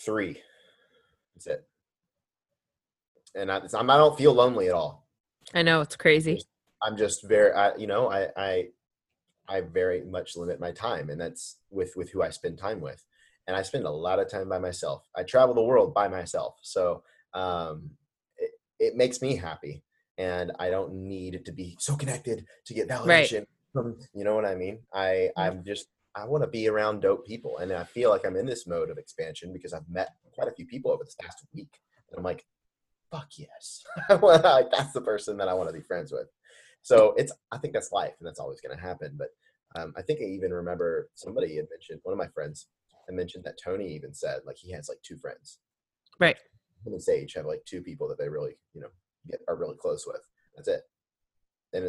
[0.05, 0.41] three.
[1.35, 1.67] That's it.
[3.35, 5.07] And I, I'm, I don't feel lonely at all.
[5.53, 6.41] i know it's crazy
[6.81, 8.67] I'm just very, I, you know, I, I,
[9.47, 13.03] I very much limit my time, and that's with with who I spend time with.
[13.47, 15.07] And I spend a lot of time by myself.
[15.15, 17.03] I travel the world by myself, so
[17.33, 17.91] um,
[18.37, 19.83] it, it makes me happy,
[20.21, 23.97] and I don't need to be so connected to get validation from.
[24.13, 24.79] You know what I mean?
[24.93, 28.35] I I'm just I want to be around dope people, and I feel like I'm
[28.35, 31.39] in this mode of expansion because I've met quite a few people over this past
[31.53, 31.79] week,
[32.09, 32.45] and I'm like,
[33.09, 33.83] fuck yes,
[34.21, 36.27] like that's the person that I want to be friends with.
[36.83, 39.17] So it's I think that's life, and that's always going to happen.
[39.17, 39.29] But
[39.75, 42.67] um, I think I even remember somebody had mentioned one of my friends.
[43.09, 45.57] I mentioned that Tony even said like he has like two friends.
[46.19, 46.37] right
[46.85, 48.89] Him and Sage have like two people that they really you know
[49.29, 50.21] get are really close with.
[50.55, 50.81] That's it.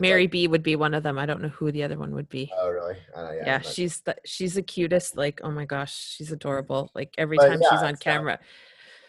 [0.01, 2.15] Mary like, b would be one of them i don't know who the other one
[2.15, 2.95] would be oh really?
[3.17, 7.13] Uh, yeah, yeah, she's the she's the cutest like oh my gosh she's adorable like
[7.19, 8.39] every time yeah, she's on it's not- camera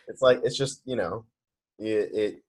[0.08, 1.26] it's like it's just you know
[1.78, 2.44] it, it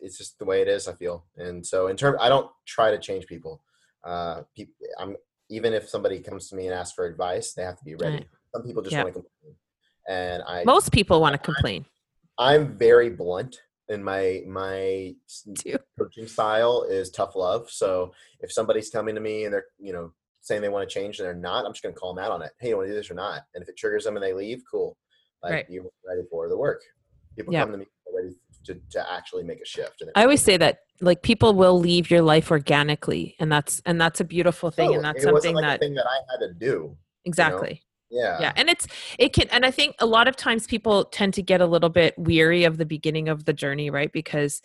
[0.00, 2.90] it's just the way it is i feel and so in terms, i don't try
[2.90, 3.62] to change people
[4.04, 5.16] uh people i'm
[5.48, 8.16] even if somebody comes to me and asks for advice they have to be ready
[8.16, 8.26] Right.
[8.52, 9.04] some people just Yeah.
[9.04, 9.54] want to complain
[10.08, 11.84] and i most people want to complain
[12.38, 15.12] i'm very blunt in my my
[15.58, 15.76] too.
[15.98, 20.12] coaching style is tough love so if somebody's coming to me and they're you know
[20.40, 22.30] saying they want to change and they're not i'm just going to call them out
[22.30, 23.42] on it hey you want to do this or not?
[23.54, 24.96] And if it triggers them and they leave cool
[25.42, 25.66] like Right.
[25.68, 26.80] you're ready for the work.
[27.36, 27.62] People Yeah.
[27.62, 30.80] come to me ready to, to actually make a shift and i always say that
[31.00, 35.04] like people will leave your life organically and that's and that's a beautiful thing and
[35.04, 38.40] that's something like that thing that i had to do exactly yeah.
[38.40, 38.86] Yeah and it's
[39.18, 41.88] it can and i think a lot of times people tend to get a little
[41.88, 44.12] bit weary of the beginning of the journey right?
[44.12, 44.60] Because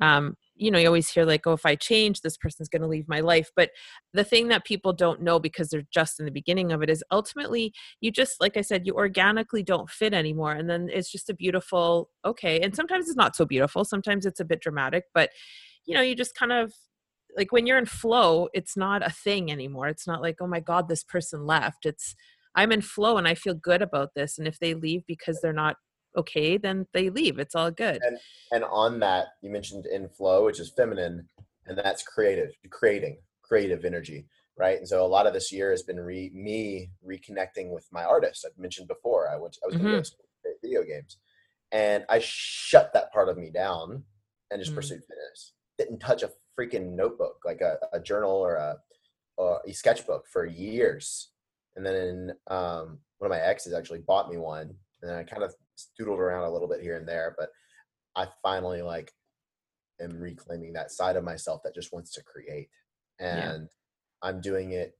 [0.00, 2.88] um you know you always hear like oh if i change this person's going to
[2.88, 3.50] leave my life.
[3.54, 3.70] But
[4.12, 7.02] the thing that people don't know because they're just in the beginning of it is
[7.10, 11.30] ultimately you just like i said you organically don't fit anymore and then it's just
[11.30, 15.30] a beautiful okay and sometimes it's not so beautiful sometimes it's a bit dramatic but
[15.86, 16.72] you know you just kind of
[17.36, 19.88] like when you're in flow it's not a thing anymore.
[19.88, 21.86] It's not like oh my god this person left.
[21.86, 22.14] It's
[22.54, 25.52] i'm in flow and i feel good about this and if they leave because they're
[25.52, 25.76] not
[26.16, 28.00] okay then they leave it's all good.
[28.52, 31.28] And on that you mentioned in flow which is feminine
[31.66, 34.78] and that's creative creating creative energy right?
[34.78, 38.44] And so a lot of this year has been re- me reconnecting with my artists
[38.44, 40.04] i've mentioned before i went i was going Mhm.
[40.04, 41.18] to video games
[41.72, 44.04] and i shut that part of me down
[44.50, 44.76] and just Mm.
[44.76, 45.52] pursued fitness.
[45.78, 48.78] Didn't touch a freaking notebook like a, a journal or a
[49.36, 51.30] or a sketchbook for years
[51.76, 55.54] and then um, one of my exes actually bought me one and i kind of
[55.98, 57.50] doodled around a little bit here and there but
[58.16, 59.12] I finally like
[60.00, 62.68] am reclaiming that side of myself that just wants to create,
[63.18, 63.54] Yeah.
[63.54, 63.68] and
[64.22, 64.96] I'm doing it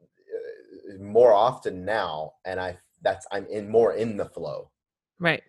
[0.00, 4.72] uh, more often now, and I that's I'm in more in the flow,
[5.20, 5.42] right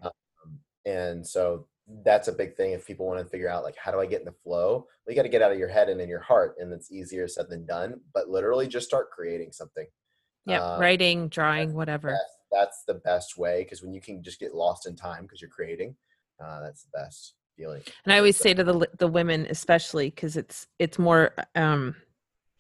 [0.86, 1.68] and so
[2.04, 2.71] that's a big thing.
[2.71, 4.88] If people want to figure out like how do I get in the flow, well,
[5.08, 7.28] you got to get out of your head and in your heart, and it's easier
[7.28, 8.00] said than done.
[8.13, 9.86] But literally, just start creating something.
[10.45, 14.39] yeah Uh, writing drawing whatever That's, that's the best way because when you can just
[14.39, 15.95] get lost in time because you're creating,
[16.43, 17.82] uh, that's the best feeling.
[18.04, 21.95] and i always say to the the women especially because it's it's more um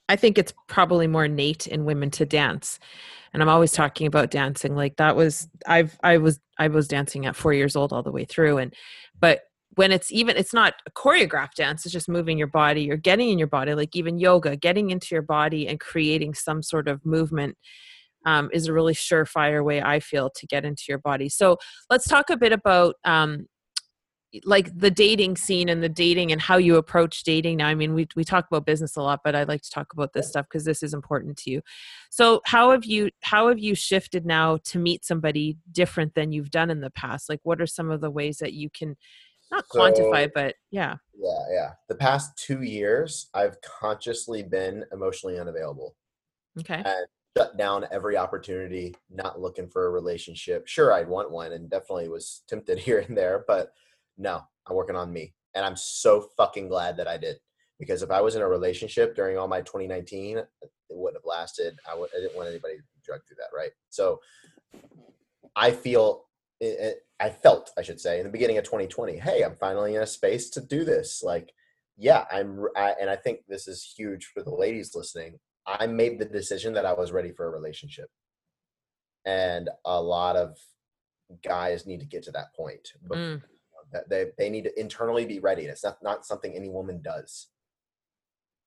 [0.09, 2.79] i think it's probably more innate in women to dance
[3.33, 7.25] and i'm always talking about dancing like that was i've i was i was dancing
[7.25, 8.73] at four years old all the way through and
[9.19, 9.41] but
[9.75, 13.29] when it's even it's not a choreographed dance it's just moving your body you're getting
[13.29, 17.05] in your body like even yoga getting into your body and creating some sort of
[17.05, 17.57] movement
[18.25, 21.29] um, is a really surefire way i feel to get into your body.
[21.29, 21.57] So
[21.89, 23.47] let's talk a bit about um,
[24.43, 27.93] like the dating scene and the dating and how you approach dating now i mean
[27.93, 30.45] we, we talk about business a lot but i like to talk about this stuff
[30.49, 31.61] because this is important to you
[32.09, 36.51] so how have you how have you shifted now to meet somebody different than you've
[36.51, 38.95] done in the past like what are some of the ways that you can
[39.51, 40.95] not So- quantify, but yeah.
[41.13, 41.71] Yeah, yeah.
[41.87, 45.95] The past two years, I've consciously been emotionally unavailable.
[46.59, 46.81] Okay.
[46.85, 50.67] and shut down every opportunity, not looking for a relationship.
[50.67, 53.73] Sure, I'd want one and definitely was tempted here and there, but
[54.17, 55.33] no, I'm working on me.
[55.53, 57.37] And I'm so fucking glad that I did.
[57.79, 60.47] Because if I was in a relationship during all my 2019, it
[60.89, 61.77] wouldn't have lasted.
[61.89, 63.71] I, would, I didn't want anybody to drug through that, right?
[63.89, 64.19] So
[65.55, 66.25] I feel,
[66.59, 70.01] it, I felt, I should say, in the beginning of 2020, hey, I'm finally in
[70.01, 71.21] a space to do this.
[71.23, 71.51] Like,
[71.97, 75.39] yeah, I'm, I, and I think this is huge for the ladies listening.
[75.67, 78.09] I made the decision that I was ready for a relationship.
[79.25, 80.57] And a lot of
[81.43, 82.87] guys need to get to that point.
[83.09, 83.41] bef- Mm,
[84.09, 85.63] they, they need to internally be ready.
[85.63, 87.47] And it's not, not something any woman does.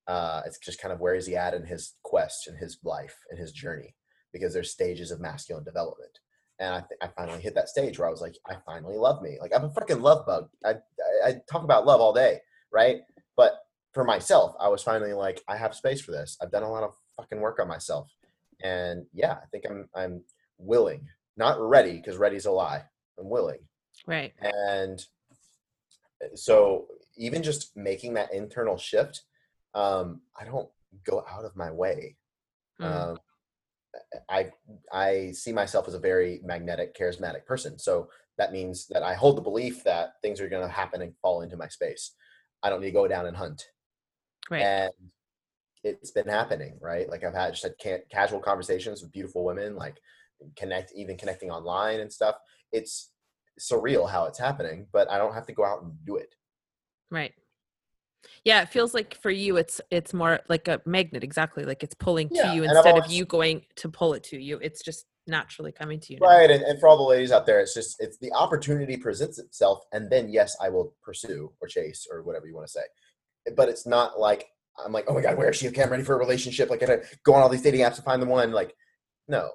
[0.06, 3.16] Uh, it's just kind of where is he at in his quest, in his life,
[3.30, 3.94] in his journey,
[4.32, 6.18] because there's stages of masculine development.
[6.58, 9.22] And I, th- I finally hit that stage where I was like, I finally love
[9.22, 9.38] me.
[9.40, 10.48] Like I'm a fucking love bug.
[10.64, 12.38] I, I, I talk about love all day,
[12.72, 13.00] right?
[13.36, 13.52] But
[13.92, 16.36] for myself, I was finally like, I have space for this.
[16.40, 18.10] I've done a lot of fucking work on myself,
[18.62, 20.22] and yeah, I think I'm I'm
[20.58, 22.82] willing, not ready, because ready's a lie.
[23.18, 23.60] I'm willing,
[24.06, 24.32] right.
[24.40, 25.04] and
[26.34, 29.22] so even just making that internal shift,
[29.74, 30.68] um, I don't
[31.04, 32.16] go out of my way.
[32.80, 33.18] Mm, Um,
[34.28, 34.50] I
[34.92, 37.78] I see myself as a very magnetic, charismatic person.
[37.78, 41.14] So that means that I hold the belief that things are going to happen and
[41.22, 42.14] fall into my space.
[42.62, 43.64] I don't need to go down and hunt
[44.50, 44.62] right.
[44.62, 44.92] and
[45.84, 49.76] it's been happening right like i've had just had ca- casual conversations with beautiful women
[49.76, 49.96] like
[50.56, 52.36] connect even connecting online and stuff
[52.72, 53.12] it's
[53.58, 56.34] surreal how it's happening but i don't have to go out and do it
[57.10, 57.32] Right.
[58.44, 61.64] Yeah, it feels like for you it's it's more like a magnet, exactly.
[61.64, 64.22] Like it's pulling to Yeah, you and I've instead of you going to pull it
[64.24, 64.58] to you.
[64.60, 66.18] It's just naturally coming to you.
[66.20, 69.38] right and, and for all the ladies out there it's just it's the opportunity presents
[69.38, 72.80] itself and then yes i will pursue or chase or whatever you want to say
[73.54, 74.46] but it's not like
[74.82, 76.82] i'm like oh my god where is she okay i'm ready for a relationship like
[76.82, 78.74] i gotta go on all these dating apps to find the one like
[79.28, 79.50] no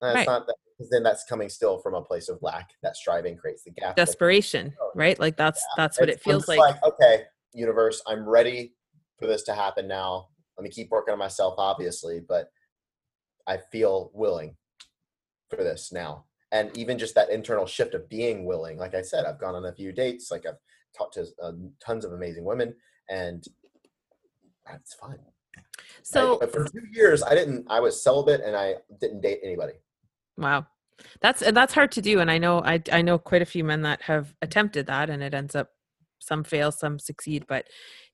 [0.00, 0.26] that's Right.
[0.26, 3.64] not that because then that's coming still from a place of lack that striving creates
[3.64, 5.18] the gap Desperation, Oh, right?
[5.18, 6.82] Like that's that's what It's- it feels just like.
[6.84, 8.74] Okay, universe, I'm ready
[9.18, 10.28] for this to happen now.
[10.56, 12.50] Let me keep working on myself, obviously, but
[13.46, 14.56] I feel willing
[15.48, 16.26] for this now.
[16.52, 19.66] And even just that internal shift of being willing, like I said, I've gone on
[19.66, 20.58] a few dates, like I've
[20.96, 21.52] talked to uh,
[21.84, 22.74] tons of amazing women,
[23.10, 23.44] and
[24.74, 25.18] it's fun.
[26.02, 27.66] So I, for two years, I didn't.
[27.68, 29.74] I was celibate, and I didn't date anybody.
[30.38, 30.66] Wow.
[31.20, 33.62] That's and that's hard to do and I know I I know quite a few
[33.62, 35.68] men that have attempted that and it ends up
[36.18, 37.66] some fail some succeed but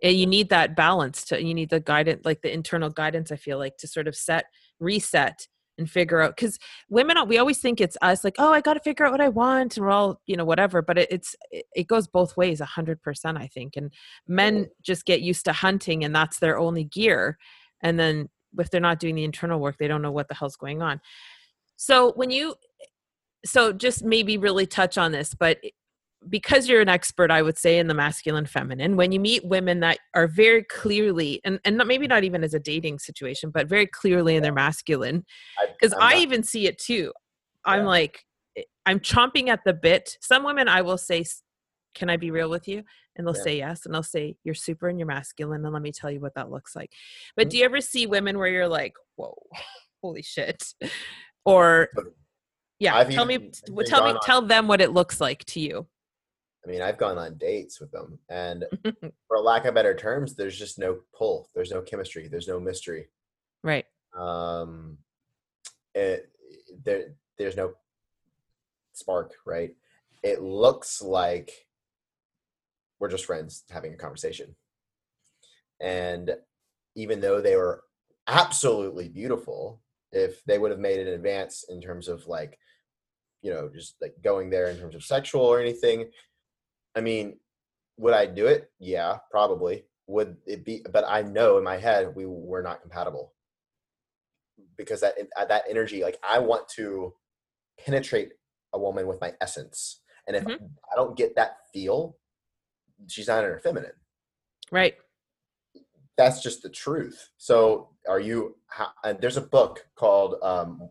[0.03, 3.37] eh, you need that balance to you need the guidance like the internal guidance I
[3.37, 4.47] feel like to sort of set
[4.81, 6.59] reset and figure out cuz
[6.91, 9.29] women we always think it's us like oh I got to figure out what I
[9.29, 12.61] want and we're all you know whatever but it, it's it, it goes both ways
[12.61, 13.93] 100% I think and
[14.29, 17.39] men just get used to hunting and that's their only gear
[17.83, 20.57] and then if they're not doing the internal work they don't know what the hell's
[20.57, 21.01] going on
[21.77, 22.55] so when you
[23.45, 25.59] so just maybe really touch on this, but
[26.29, 29.81] because you're an expert, I would say in the masculine feminine, when you meet women
[29.81, 33.69] that are very clearly and, and not, maybe not even as a dating situation, but
[33.69, 35.25] very clearly in their masculine,
[35.79, 37.13] because I'm I even see it too.
[37.67, 38.21] I'm like,
[38.57, 40.17] eh, I'm chomping at the bit.
[40.23, 41.25] Some women I will say,
[41.95, 42.83] Can I be real with you?
[43.17, 43.43] And they'll Yeah.
[43.43, 43.85] say yes.
[43.85, 45.65] And they'll say, You're super and you're masculine.
[45.65, 46.93] And let me tell you what that looks like.
[47.37, 47.51] But Mhm.
[47.51, 49.37] do you ever see women where you're like, Whoa,
[50.03, 50.75] holy shit?
[51.45, 51.89] Or
[52.79, 55.45] yeah, I've tell me, even t- tell me, on- tell them what it looks like
[55.47, 55.87] to you.
[56.65, 58.65] I mean, I've gone on dates with them, and
[59.29, 61.51] for lack of better terms, there's just no pull.
[61.55, 62.29] There's no chemistry.
[62.29, 63.09] There's no mystery.
[63.63, 63.85] right.
[64.17, 64.99] Um,
[65.95, 66.31] it,
[66.85, 67.75] there, there's no
[68.93, 69.75] spark, right?
[70.23, 71.67] It looks like
[72.99, 74.55] we're just friends having a conversation.
[75.81, 76.37] And
[76.95, 77.83] even though they were
[78.29, 79.83] absolutely beautiful,
[80.15, 82.59] if they would have made an advance in terms of like,
[83.43, 86.11] you know, just like going there in terms of sexual or anything,
[86.95, 87.39] I mean,
[87.99, 88.71] would I do it?
[88.79, 89.85] Yeah, probably.
[90.07, 90.83] Would it be?
[90.91, 93.35] But I know in my head we were not compatible
[94.77, 95.15] because that
[95.49, 97.15] that energy, like I want to
[97.79, 98.33] penetrate
[98.73, 100.71] a woman with my essence, and if Mhm.
[100.93, 102.19] I don't get that feel,
[103.09, 103.99] she's not in her feminine.
[104.71, 104.99] Right.
[106.17, 107.31] That's just the truth.
[107.39, 108.57] So, are you?
[109.03, 110.89] Uh, there's a book called um,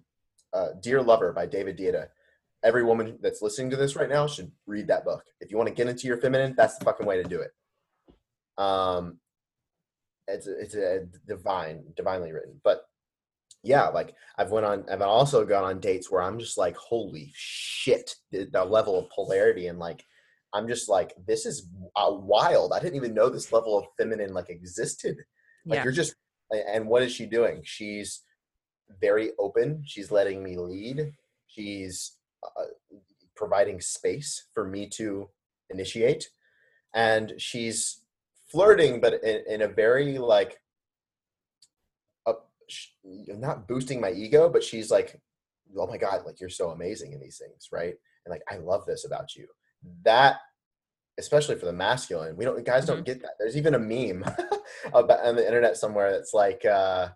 [0.54, 2.08] uh, "Dear Lover" by David Deida.
[2.64, 5.24] Every woman that's listening to this right now should read that book.
[5.42, 7.52] If you want to get into your feminine, that's the fucking way to do it.
[8.58, 9.20] Um,
[10.28, 12.60] it's a, it's a divine, divinely written.
[12.64, 12.86] But
[13.64, 17.32] yeah, like I've went on, I've also gone on dates where I'm just like, holy
[17.34, 20.06] shit, the, the level of polarity and like
[20.54, 22.74] I'm just like, this is uh, wild.
[22.74, 25.18] I didn't even know this level of feminine like existed.
[25.66, 25.84] Like Yeah.
[25.84, 26.16] you're just,
[26.52, 27.62] and what is she doing?
[27.64, 28.22] She's
[29.02, 29.84] very open.
[29.86, 31.14] She's letting me lead.
[31.48, 32.66] She's uh,
[33.36, 35.30] providing space for me to
[35.70, 36.30] initiate,
[36.94, 38.04] and she's
[38.52, 40.60] flirting, but in, in a very like,
[42.28, 42.52] up,
[43.28, 45.20] not boosting my ego, but she's like,
[45.78, 47.96] oh my god, like you're so amazing in these things, right?
[48.26, 49.48] And like I love this about you.
[50.04, 50.38] That
[51.20, 53.32] especially for the masculine, we don't guys don't get that.
[53.40, 54.24] There's even a meme
[54.94, 57.10] about on the internet somewhere that's like uh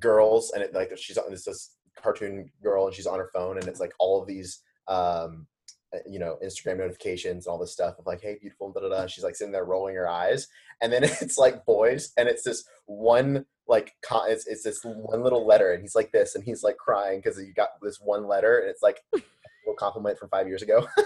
[0.00, 3.58] girls and it like she's on this this cartoon girl and she's on her phone
[3.58, 5.46] and it's like all of these um
[5.94, 8.88] uh, you know Instagram notifications and all this stuff of like hey beautiful da da
[8.88, 10.48] da she's like sitting there rolling her eyes
[10.80, 13.94] and then it's like boys and it's this one like
[14.28, 17.38] it's, it's this one little letter and he's like this and he's like crying because
[17.38, 19.00] you got this one letter and it's like
[19.64, 20.86] little compliment from five years ago.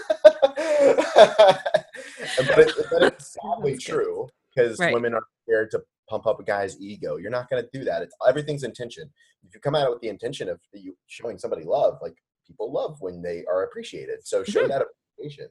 [2.55, 4.93] But, but it's sadly true because Right.
[4.93, 7.17] women are scared to pump up a guy's ego.
[7.17, 8.01] You're not going to do that.
[8.01, 9.09] It's everything's intention.
[9.45, 12.13] If you come at it with the intention of you showing somebody love like
[12.47, 14.25] people love when they are appreciated.
[14.25, 14.69] So show Mhm.
[14.69, 14.81] that
[15.17, 15.49] appreciation.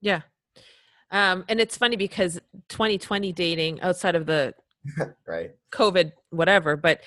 [0.00, 0.22] Yeah.
[1.10, 4.54] Um, and it's funny because 2020 dating outside of the
[5.26, 5.52] right.
[5.72, 7.00] COVID, whatever, but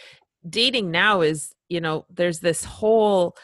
[0.50, 3.36] dating now is, you know, there's this whole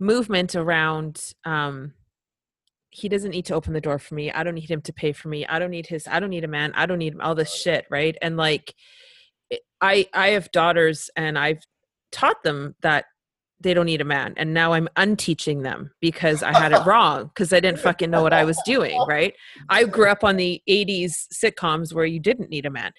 [0.00, 1.92] movement around um
[2.90, 4.30] he doesn't need to open the door for me.
[4.30, 5.44] I don't need him to pay for me.
[5.46, 6.72] I don't need his I don't need a man.
[6.76, 8.16] I don't need all this shit, right?
[8.22, 8.72] And like
[9.80, 11.62] I I have daughters and I've
[12.12, 13.06] taught them that
[13.60, 17.26] they don't need a man and now i'm unteaching them because i had it wrong
[17.28, 19.32] because i didn't fucking know what i was doing right
[19.70, 22.92] i grew up on the 80s sitcoms where you didn't need a man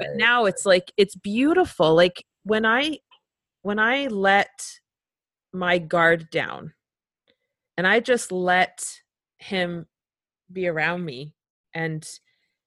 [0.00, 2.96] but now it's like it's beautiful like when i
[3.62, 4.48] when i let
[5.56, 6.72] my guard down.
[7.78, 8.84] And i just let
[9.38, 9.86] him
[10.50, 11.34] be around me
[11.74, 12.08] and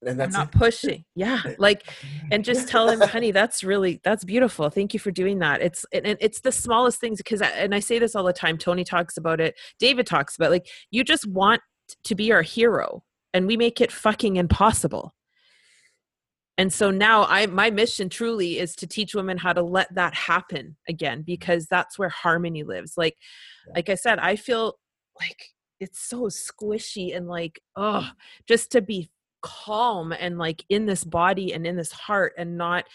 [0.06, 0.58] and i'm not it.
[0.58, 1.04] pushing.
[1.16, 1.84] Yeah like
[2.32, 4.70] and just tell him honey that's really that's beautiful.
[4.70, 5.62] Thank you for doing that.
[5.62, 8.58] It's and and it's the smallest things because and i say this all the time
[8.58, 11.62] tony talks about it david talks about like you just want
[12.04, 15.14] to be our hero and we make it fucking impossible
[16.60, 20.14] and so now i my mission truly is to teach women how to let that
[20.14, 21.26] happen again mm-hmm.
[21.26, 22.98] because that's where harmony lives.
[22.98, 23.18] Like
[23.76, 24.78] like i said i feel
[25.20, 25.46] like
[25.80, 28.10] it's so squishy and like oh
[28.48, 29.10] just to be
[29.42, 32.86] calm and like in this body and in this heart and not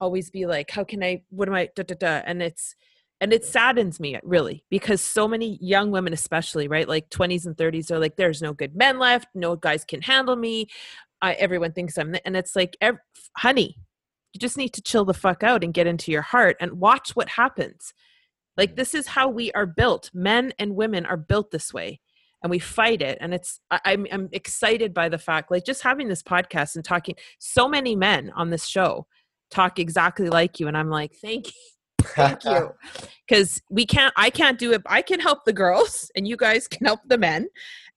[0.00, 2.22] always be like how can i what am i da, da, da.
[2.24, 2.74] and it's
[3.20, 7.56] and it saddens me really because so many young women especially right like 20s and
[7.56, 10.66] 30s are like there's no good men left no guys can handle me
[11.22, 12.98] I, everyone thinks i'm and it's like ev-
[13.38, 13.76] honey
[14.32, 17.14] you just need to chill the fuck out and get into your heart and watch
[17.14, 17.92] what happens.
[18.56, 18.76] Like mm.
[18.76, 20.10] this is how we are built.
[20.14, 22.00] Men and women are built this way
[22.42, 25.82] and we fight it and it's I, I'm, I'm excited by the fact like just
[25.82, 29.06] having this podcast and talking so many men on this show
[29.50, 31.52] talk exactly like you and i'm like thank you
[32.02, 32.72] thank you.
[33.28, 36.66] Because we can't i can't do it i can help the girls and you guys
[36.66, 37.46] can help the men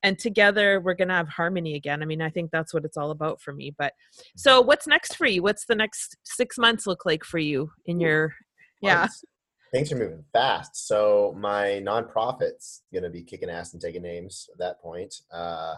[0.06, 3.12] and together we're gonna have harmony again i mean i think that's what it's all
[3.12, 3.94] about for me but
[4.38, 8.00] so what's next for you what's the next six months look like for you in
[8.00, 8.34] your
[8.82, 9.08] yeah
[9.76, 10.88] Things are moving fast.
[10.88, 15.76] So my nonprofit's gonna be kicking ass and taking names at that point, uh,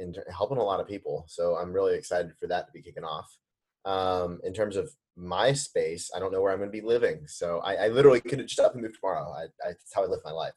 [0.00, 1.26] and helping a lot of people.
[1.28, 3.30] So I'm really excited for that to be kicking off.
[3.84, 7.20] Um, in terms of my space, I don't know where I'm gonna be living.
[7.28, 9.30] So I, I literally could just up and moved tomorrow.
[9.30, 10.54] I, I, that's how I live my life.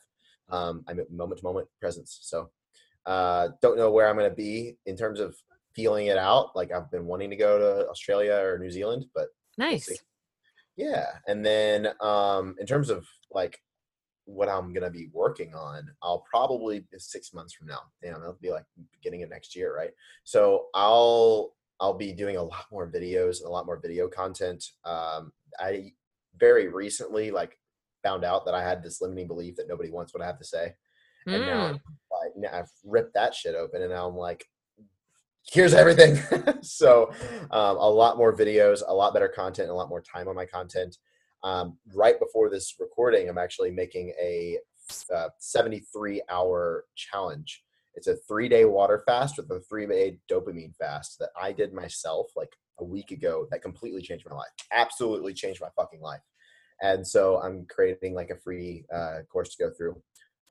[0.49, 2.17] Um, I'm at moment to moment presence.
[2.23, 2.49] So
[3.05, 5.35] uh, don't know where I'm gonna be in terms of
[5.75, 6.55] feeling it out.
[6.55, 9.27] Like I've been wanting to go to Australia or New Zealand, but
[9.57, 9.95] nice see.
[10.77, 13.59] yeah and then um in terms of like
[14.25, 18.51] what i'm gonna be working on i'll probably six months from now damn that'll be
[18.51, 19.91] like beginning of next year right
[20.23, 24.63] so i'll i'll be doing a lot more videos and a lot more video content
[24.85, 25.91] um i
[26.39, 27.57] very recently like
[28.01, 30.45] found out that i had this limiting belief that nobody wants what i have to
[30.45, 30.73] say
[31.25, 31.69] and now Mm.
[31.69, 34.45] I'm like now I've ripped that shit open, and now I'm like,
[35.51, 36.19] here's everything.
[36.61, 37.11] so
[37.51, 40.45] um, a lot more videos, a lot better content, a lot more time on my
[40.45, 40.97] content.
[41.43, 44.57] Um, right before this recording, I'm actually making a
[45.13, 47.63] uh, 73 hour challenge.
[47.95, 51.73] It's a three day water fast with a three day dopamine fast that I did
[51.73, 53.47] myself like a week ago.
[53.51, 54.47] That completely changed my life.
[54.71, 56.21] Absolutely changed my fucking life.
[56.81, 60.01] And so I'm creating like a free uh, course to go through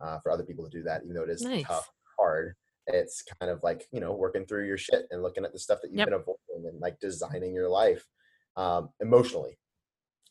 [0.02, 1.64] uh, for other people to do that, even though it is Nice.
[1.66, 2.54] tough, hard.
[2.88, 5.80] It's kind of like you know working through your shit and looking at the stuff
[5.82, 6.08] that you've Yep.
[6.08, 8.04] been avoiding and like designing your life
[8.56, 9.58] um, emotionally.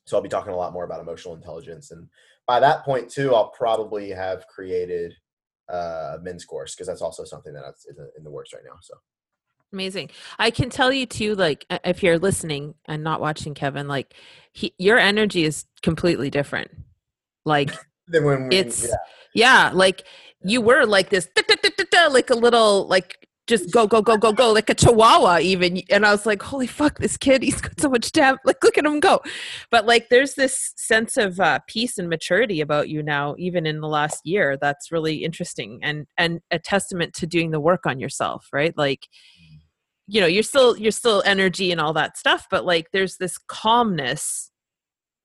[0.05, 2.07] So I'll be talking a lot more about emotional intelligence, and
[2.47, 5.13] by that point too, I'll probably have created
[5.69, 8.77] uh, men's course because that's also something that's in the, in the works right now.
[8.81, 8.95] So
[9.73, 10.09] Amazing.
[10.37, 14.13] I can tell you too, like uh, if you're listening and not watching Kevin, like
[14.51, 16.71] he, your energy is completely different.
[17.45, 17.71] Like
[18.11, 18.87] then when we, it's
[19.33, 19.69] yeah.
[19.69, 20.05] yeah, like
[20.43, 24.17] you were like this, da, da, da, like a little like just go go go
[24.17, 27.59] go go like a chihuahua even and i was like holy fuck this kid he's
[27.59, 29.19] got so much depth like look at him go.
[29.69, 33.81] But like there's this sense of uh, peace and maturity about you now even in
[33.81, 37.99] the last year that's really interesting and and a testament to doing the work on
[37.99, 38.77] yourself right?
[38.77, 39.07] Like
[40.07, 43.37] you know you're still you're still energy and all that stuff but like there's this
[43.37, 44.51] calmness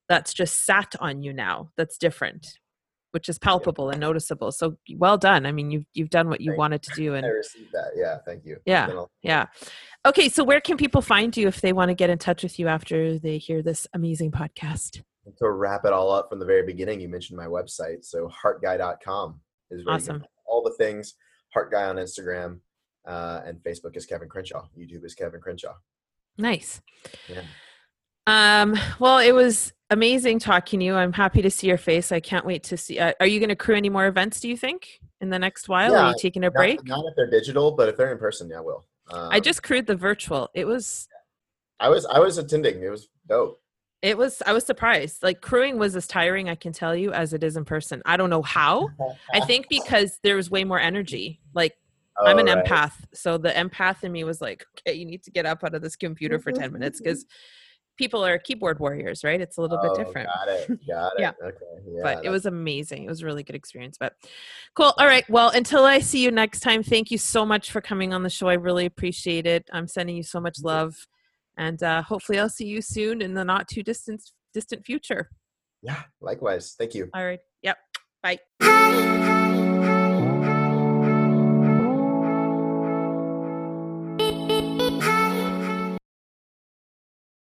[0.08, 2.58] that's just sat on you now that's different
[3.16, 6.50] which is palpable and noticeable so well done i mean you've you've done what you
[6.50, 7.92] Thank wanted to do And I received that.
[7.96, 8.58] Yeah, thank you.
[8.66, 9.04] Yeah.
[9.22, 9.46] Yeah
[10.06, 12.58] okay so where can people find you if they want to get in touch with
[12.58, 15.00] you after they hear this amazing podcast
[15.38, 18.04] to wrap it all up from the very beginning, you mentioned my website.
[18.04, 19.40] So heartguy.com
[19.70, 20.24] is where Awesome.
[20.46, 21.14] all the things.
[21.52, 22.60] Heart Guy on Instagram
[23.06, 24.66] uh, and Facebook is Kevin Crenshaw.
[24.78, 25.74] YouTube is Kevin Crenshaw.
[26.38, 26.80] nice
[27.28, 27.42] Yeah.
[28.26, 30.94] Um well it was amazing talking to you.
[30.96, 32.10] I'm happy to see your face.
[32.10, 34.48] I can't wait to see uh, are you going to crew any more events do
[34.48, 35.94] you think in the next while?
[35.94, 36.84] Are Yeah, you taking a Not- break?
[36.84, 38.84] Not, if they're digital, but if they're in person, yeah, I will.
[39.12, 40.50] Um, i just crewed the virtual.
[40.54, 41.06] It was
[41.78, 42.82] I was I was attending.
[42.82, 43.60] It was dope.
[44.02, 45.22] it was i was surprised.
[45.22, 48.02] Like crewing was as tiring i can tell you as it is in person.
[48.06, 48.88] I don't know how.
[49.32, 51.40] I think because there was way more energy.
[51.54, 51.74] Like
[52.24, 52.64] i'm an Oh, right.
[52.64, 55.74] empath so the empath in me was like okay you need to get up out
[55.74, 57.26] of this computer for 10 minutes because
[57.96, 60.68] people are keyboard warriors right it's a little Oh, bit different Got it.
[60.86, 61.20] Got it.
[61.20, 61.32] Yeah.
[61.42, 61.56] Okay.
[61.88, 64.14] Yeah, but it was amazing it was a really good experience but
[64.74, 67.80] cool all right well until i see you next time thank you so much for
[67.80, 70.94] coming on the show i really appreciate it i'm sending you so much love
[71.58, 74.22] and uh, hopefully i'll see you soon in the not too distant
[74.52, 75.30] distant future
[75.82, 76.02] yeah.
[76.20, 76.74] Likewise.
[76.78, 77.08] Thank you.
[77.14, 77.76] all right yep
[78.22, 79.52] bye Hey,